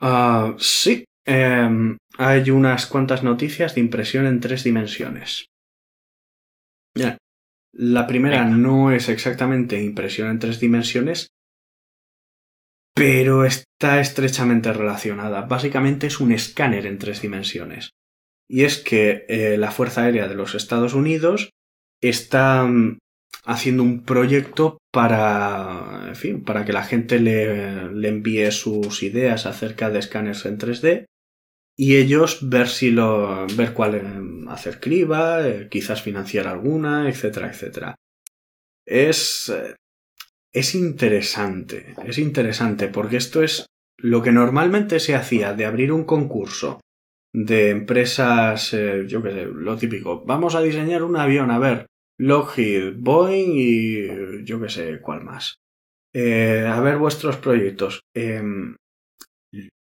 [0.00, 5.46] Uh, sí, eh, hay unas cuantas noticias de impresión en tres dimensiones.
[7.76, 8.56] La primera Venga.
[8.56, 11.28] no es exactamente impresión en tres dimensiones,
[12.94, 15.42] pero está estrechamente relacionada.
[15.42, 17.90] Básicamente es un escáner en tres dimensiones.
[18.48, 21.50] Y es que eh, la Fuerza Aérea de los Estados Unidos
[22.00, 22.98] está mm,
[23.44, 29.46] haciendo un proyecto para, en fin, para que la gente le, le envíe sus ideas
[29.46, 31.06] acerca de escáneres en 3D
[31.76, 37.48] y ellos ver si lo ver cuál eh, hacer criba, eh, quizás financiar alguna, etcétera,
[37.48, 37.94] etcétera.
[38.86, 39.52] Es
[40.52, 43.66] es interesante, es interesante porque esto es
[43.98, 46.80] lo que normalmente se hacía de abrir un concurso
[47.34, 51.86] de empresas, eh, yo qué sé, lo típico, vamos a diseñar un avión, a ver,
[52.20, 55.56] Lockheed, Boeing y yo qué sé, cuál más.
[56.14, 58.02] Eh, a ver vuestros proyectos.
[58.14, 58.76] Em,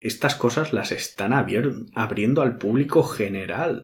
[0.01, 3.83] estas cosas las están abriendo al público general.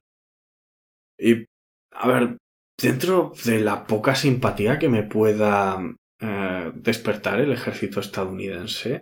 [1.17, 1.45] Y,
[1.91, 2.37] a ver,
[2.79, 5.77] dentro de la poca simpatía que me pueda
[6.21, 9.01] eh, despertar el ejército estadounidense,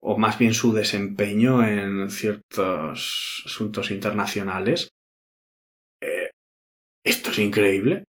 [0.00, 4.88] o más bien su desempeño en ciertos asuntos internacionales.
[6.00, 6.30] Eh,
[7.04, 8.04] esto es increíble.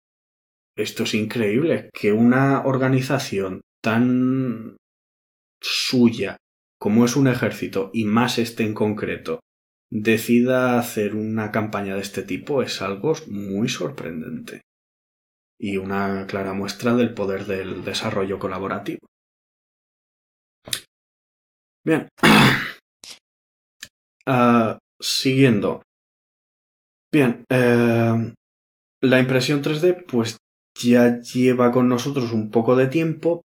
[0.76, 4.78] Esto es increíble que una organización tan
[5.60, 6.38] suya
[6.88, 9.42] como es un ejército y más este en concreto
[9.92, 14.62] decida hacer una campaña de este tipo es algo muy sorprendente
[15.60, 19.06] y una clara muestra del poder del desarrollo colaborativo.
[21.86, 22.08] Bien.
[24.30, 25.82] Ah, siguiendo.
[27.12, 27.46] Bien.
[27.50, 28.34] Eh,
[29.02, 30.38] la impresión 3D pues
[30.82, 33.42] ya lleva con nosotros un poco de tiempo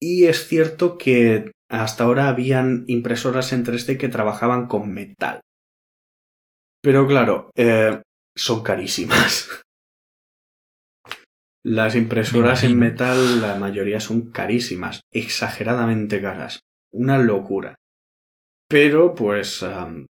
[0.00, 5.40] y es cierto que hasta ahora habían impresoras en 3D que trabajaban con metal.
[6.82, 8.00] Pero claro, eh,
[8.36, 9.48] son carísimas.
[11.64, 16.60] Las impresoras en metal, la mayoría son carísimas, exageradamente caras.
[16.92, 17.74] Una locura.
[18.68, 19.64] Pero, pues,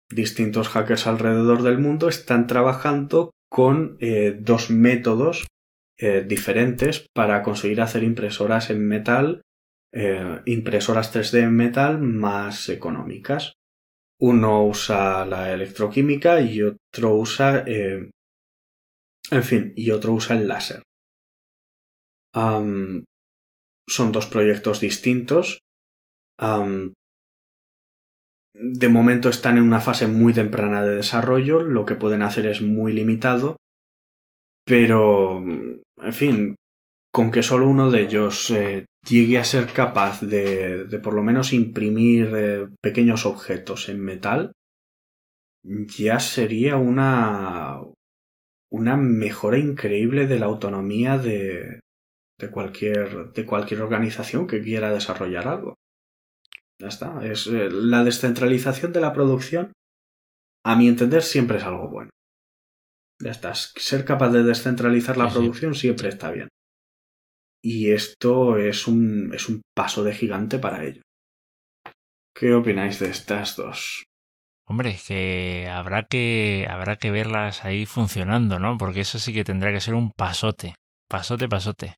[0.09, 5.47] distintos hackers alrededor del mundo están trabajando con eh, dos métodos
[5.97, 9.41] eh, diferentes para conseguir hacer impresoras en metal,
[9.91, 13.53] eh, impresoras 3D en metal más económicas.
[14.19, 18.11] Uno usa la electroquímica y otro usa, en
[19.43, 20.83] fin, y otro usa el láser
[23.87, 25.59] son dos proyectos distintos.
[28.57, 32.61] de momento están en una fase muy temprana de desarrollo, lo que pueden hacer es
[32.61, 33.57] muy limitado,
[34.65, 36.55] pero, en fin,
[37.15, 41.23] con que solo uno de ellos eh, llegue a ser capaz de, de por lo
[41.23, 44.51] menos imprimir eh, pequeños objetos en metal,
[45.63, 47.79] ya sería una,
[48.69, 51.79] una mejora increíble de la autonomía de,
[52.37, 55.75] de cualquier, de cualquier organización que quiera desarrollar algo.
[56.81, 57.25] Ya está.
[57.25, 59.71] Es, eh, la descentralización de la producción,
[60.65, 62.09] a mi entender, siempre es algo bueno.
[63.23, 63.55] Ya está.
[63.55, 66.49] Ser capaz de descentralizar la producción siempre está bien.
[67.67, 71.01] Y esto es un, es un paso de gigante para ello.
[72.37, 74.03] ¿Qué opináis de estas dos?
[74.67, 78.77] Hombre, que habrá que habrá que verlas ahí funcionando, ¿no?
[78.77, 80.75] Porque eso sí que tendrá que ser un pasote,
[81.09, 81.95] pasote, pasote.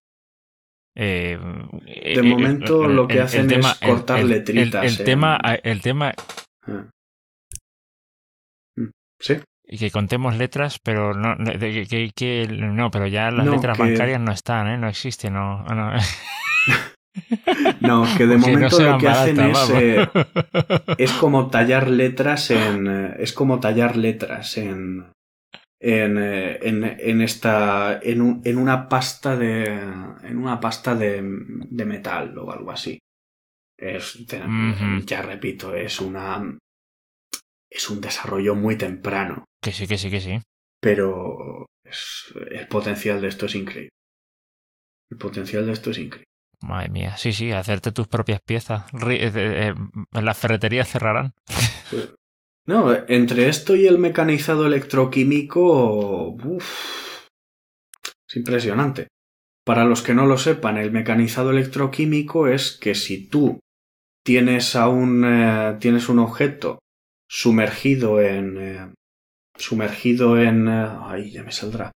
[0.96, 4.86] Eh, de eh, momento lo que hacen es cortar letritas.
[4.86, 6.14] El, tema, el tema.
[6.62, 6.90] Ah.
[8.78, 8.90] Mm,
[9.20, 9.36] sí.
[9.70, 14.32] Y que contemos letras, pero no, que, que, no pero ya las letras bancarias no
[14.32, 14.78] están, ¿eh?
[14.78, 15.64] no existen, no.
[15.66, 15.92] No,
[17.82, 20.08] no que de momento lo que hacen es, eh,
[20.98, 22.88] es como tallar letras en.
[23.20, 25.12] Es como tallar letras en,
[25.80, 31.22] en, eh, en, en esta en, un, en, una pasta de en una pasta de,
[31.22, 33.00] de metal o algo así
[33.78, 34.26] es
[35.06, 36.58] ya repito es una
[37.70, 40.40] es un desarrollo muy temprano que sí que sí que sí
[40.82, 41.66] pero
[42.52, 43.90] el potencial de esto es increíble
[45.12, 46.28] el potencial de esto es increíble
[46.60, 48.92] Madre mía, sí, sí, hacerte tus propias piezas.
[49.08, 49.76] Eh, eh,
[50.12, 51.34] en las ferreterías cerrarán.
[52.66, 56.36] No, entre esto y el mecanizado electroquímico,
[58.28, 59.08] es impresionante.
[59.66, 63.62] Para los que no lo sepan, el mecanizado electroquímico es que si tú
[64.26, 66.80] tienes a un eh, tienes un objeto
[67.28, 68.94] sumergido en eh,
[69.56, 71.92] sumergido en eh, ya me saldrá.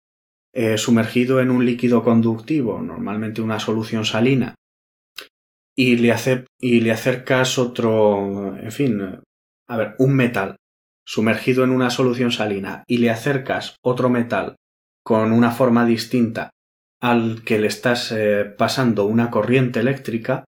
[0.77, 4.57] Sumergido en un líquido conductivo, normalmente una solución salina,
[5.77, 9.21] y le, hace, y le acercas otro, en fin,
[9.69, 10.57] a ver, un metal
[11.07, 14.57] sumergido en una solución salina y le acercas otro metal
[15.05, 16.51] con una forma distinta
[17.01, 20.45] al que le estás eh, pasando una corriente eléctrica,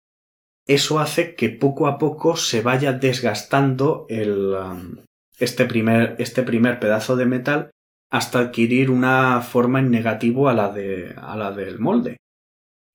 [0.66, 4.96] eso hace que poco a poco se vaya desgastando el, um,
[5.38, 7.70] este, primer, este primer pedazo de metal
[8.10, 12.16] hasta adquirir una forma en negativo a la, de, a la del molde.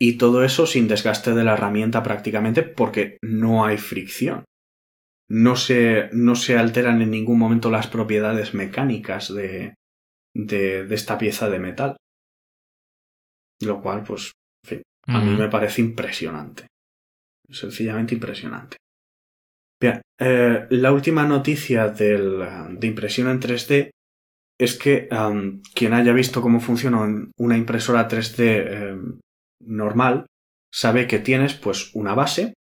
[0.02, 4.46] Y todo eso sin desgaste de la herramienta prácticamente porque no hay fricción.
[5.30, 9.76] No se, no se alteran en ningún momento las propiedades mecánicas de,
[10.34, 11.98] de, de esta pieza de metal.
[13.62, 14.32] Lo cual, pues,
[14.64, 16.68] en fin, a mí me parece impresionante.
[17.50, 18.78] Sencillamente impresionante.
[19.82, 22.40] Bien, eh, la última noticia del,
[22.78, 23.92] de impresión en 3D
[24.60, 27.00] es que um, quien haya visto cómo funciona
[27.38, 28.98] una impresora 3D eh,
[29.62, 30.26] normal
[30.72, 32.54] sabe que tienes pues una base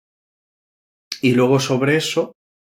[1.21, 2.31] y luego sobre eso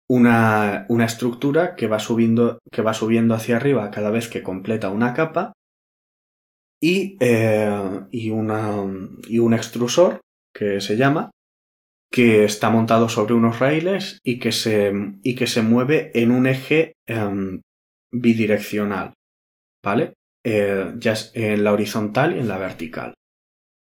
[0.07, 4.89] una, una estructura que va, subiendo, que va subiendo hacia arriba cada vez que completa
[4.89, 5.53] una capa
[6.80, 8.86] y, eh, y, una,
[9.28, 10.22] y un extrusor
[10.53, 11.32] que se llama
[12.11, 14.93] que está montado sobre unos raíles y que se,
[15.23, 17.61] y que se mueve en un eje em,
[18.11, 19.13] bidireccional,
[19.83, 20.13] ¿vale?
[20.43, 23.15] Eh, ya es en la horizontal y en la vertical,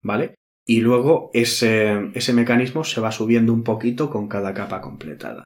[0.02, 0.34] ¿vale?
[0.66, 5.44] Y luego ese, ese mecanismo se va subiendo un poquito con cada capa completada.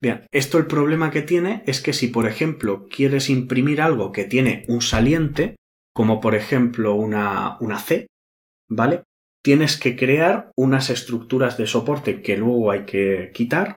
[0.00, 4.24] Bien, esto el problema que tiene es que si por ejemplo quieres imprimir algo que
[4.24, 5.56] tiene un saliente,
[5.94, 8.06] como por ejemplo una, una C,
[8.68, 9.04] ¿vale?
[9.46, 13.76] Tienes que crear unas estructuras de soporte que luego hay que quitar,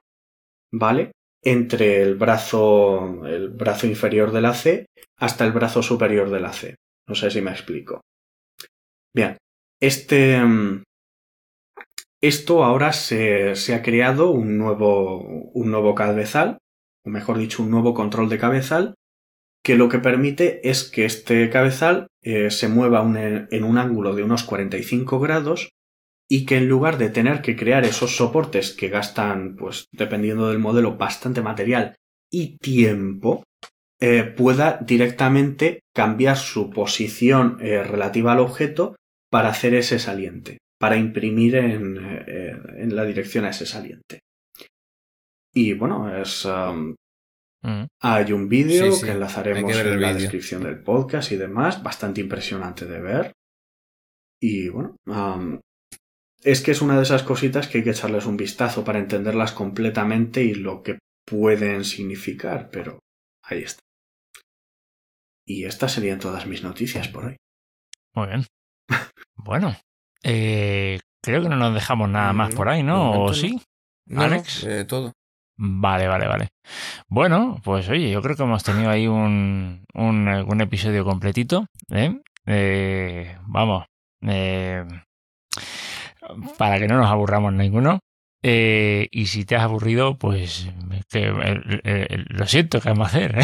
[0.71, 1.11] ¿vale?
[1.43, 6.53] Entre el brazo, el brazo inferior de la C hasta el brazo superior de la
[6.53, 6.75] C.
[7.07, 8.01] No sé si me explico.
[9.13, 9.37] Bien,
[9.79, 10.41] este,
[12.19, 15.19] esto ahora se, se, ha creado un nuevo,
[15.53, 16.57] un nuevo cabezal,
[17.05, 18.95] o mejor dicho, un nuevo control de cabezal,
[19.63, 24.23] que lo que permite es que este cabezal eh, se mueva en un ángulo de
[24.23, 25.69] unos 45 grados
[26.29, 30.59] y que en lugar de tener que crear esos soportes que gastan, pues dependiendo del
[30.59, 31.95] modelo, bastante material
[32.31, 33.43] y tiempo,
[33.99, 38.95] eh, pueda directamente cambiar su posición eh, relativa al objeto
[39.29, 44.19] para hacer ese saliente, para imprimir en, en la dirección a ese saliente.
[45.53, 46.95] Y bueno, es um,
[47.61, 47.85] Mm.
[48.01, 53.01] Hay un vídeo que enlazaremos en la descripción del podcast y demás, bastante impresionante de
[53.01, 53.33] ver.
[54.41, 54.95] Y bueno,
[56.41, 59.51] es que es una de esas cositas que hay que echarles un vistazo para entenderlas
[59.51, 62.99] completamente y lo que pueden significar, pero
[63.43, 63.81] ahí está.
[65.45, 67.35] Y estas serían todas mis noticias por hoy.
[68.13, 68.45] Muy bien.
[69.35, 69.75] bueno,
[70.23, 73.23] eh, creo que no nos dejamos nada más por ahí, ¿no?
[73.23, 73.59] ¿O sí?
[74.15, 74.63] Alex.
[74.63, 75.13] Eh, todo.
[75.61, 76.49] Vale, vale, vale.
[77.09, 81.65] Bueno, pues oye, yo creo que hemos tenido ahí un, un, episodio completito.
[81.91, 82.17] ¿eh?
[82.45, 83.83] Eh, vamos,
[84.21, 84.85] eh,
[86.57, 87.99] para que no nos aburramos ninguno.
[88.41, 90.71] y si te has aburrido, pues
[92.29, 93.35] lo siento, ¿qué vamos a hacer?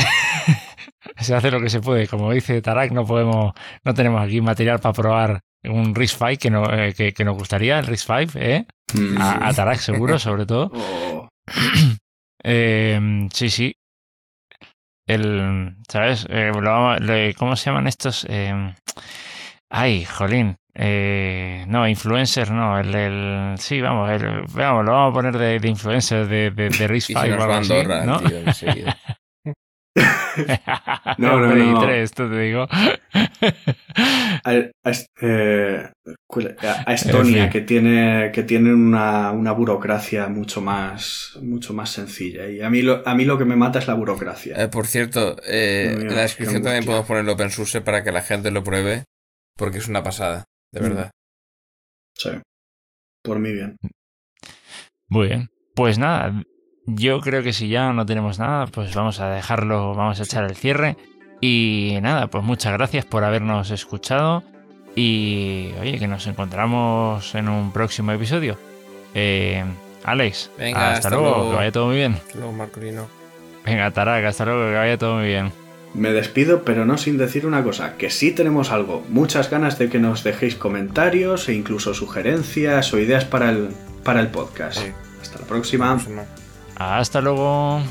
[1.17, 2.07] se hace lo que se puede.
[2.07, 3.51] Como dice Tarak, no podemos,
[3.83, 7.87] no tenemos aquí material para probar un RIS 5 que, no, que, nos gustaría, el
[7.87, 8.65] RIS 5, ¿eh?
[8.93, 9.21] Mm.
[9.21, 10.71] A, a, Tarak seguro, sobre todo.
[11.47, 12.04] Oh.
[12.47, 13.75] Eh, sí, sí.
[15.07, 16.27] El, ¿sabes?
[16.29, 18.25] Eh, ¿Cómo se llaman estos?
[18.29, 18.73] Eh,
[19.69, 20.55] ay, jolín.
[20.75, 22.77] Eh, no, influencer, no.
[22.77, 26.69] El, el sí, vamos, el, vamos, lo vamos a poner de, de influencer de, de,
[26.69, 27.73] de Risk 5 o algo así,
[28.05, 28.19] ¿no?
[28.19, 28.39] Tío,
[31.17, 31.81] no, no, no.
[31.81, 32.67] Tres, te digo.
[34.43, 35.91] A, eh,
[36.85, 42.47] a, Estonia, que tiene, que tiene una, una, burocracia mucho más, mucho más sencilla.
[42.49, 44.61] Y a mí lo, a mí lo que me mata es la burocracia.
[44.61, 48.11] Eh, por cierto, eh, en la descripción también podemos poner el open source para que
[48.11, 49.05] la gente lo pruebe,
[49.55, 50.43] porque es una pasada,
[50.73, 50.83] de mm.
[50.83, 51.11] verdad.
[52.15, 52.31] Sí.
[53.23, 53.77] Por mí bien.
[55.07, 55.49] Muy bien.
[55.73, 56.43] Pues nada,
[56.85, 60.43] yo creo que si ya no tenemos nada, pues vamos a dejarlo, vamos a echar
[60.43, 60.97] el cierre.
[61.41, 64.43] Y nada, pues muchas gracias por habernos escuchado.
[64.95, 68.57] Y oye, que nos encontramos en un próximo episodio.
[69.13, 69.63] Eh,
[70.03, 72.13] Alex, Venga, hasta, luego, que vaya todo muy bien.
[72.13, 73.07] Hasta luego, Marcolino.
[73.65, 75.51] Venga, Tarak, hasta luego, que vaya todo muy bien.
[75.95, 79.89] Me despido, pero no sin decir una cosa, que sí tenemos algo, muchas ganas de
[79.89, 83.69] que nos dejéis comentarios e incluso sugerencias o ideas para el,
[84.03, 84.79] para el podcast.
[85.21, 85.93] Hasta la próxima.
[85.93, 86.44] Hasta
[87.21, 87.81] luego.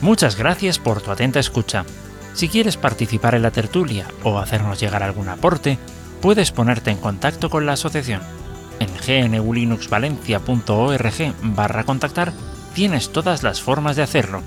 [0.00, 1.84] Muchas gracias por tu atenta escucha.
[2.32, 5.78] Si quieres participar en la tertulia o hacernos llegar algún aporte,
[6.20, 8.20] puedes ponerte en contacto con la asociación.
[8.78, 8.90] En
[9.30, 12.32] gnulinuxvalencia.org barra contactar
[12.74, 14.42] tienes todas las formas de hacerlo.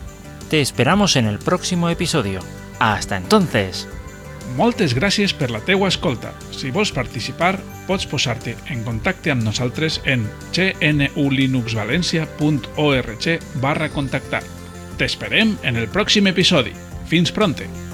[0.49, 2.41] Te esperamos en el próximo episodio.
[2.79, 3.87] Hasta entonces.
[4.57, 6.31] Moltes gràcies per la teua escolta.
[6.55, 10.21] Si vols participar, pots posar-te en contacte amb nosaltres en
[10.55, 13.25] gnulinuxvalencia.org
[13.61, 14.43] barra contactar.
[14.97, 16.73] T'esperem en el pròxim episodi.
[17.09, 17.88] Fins pronte!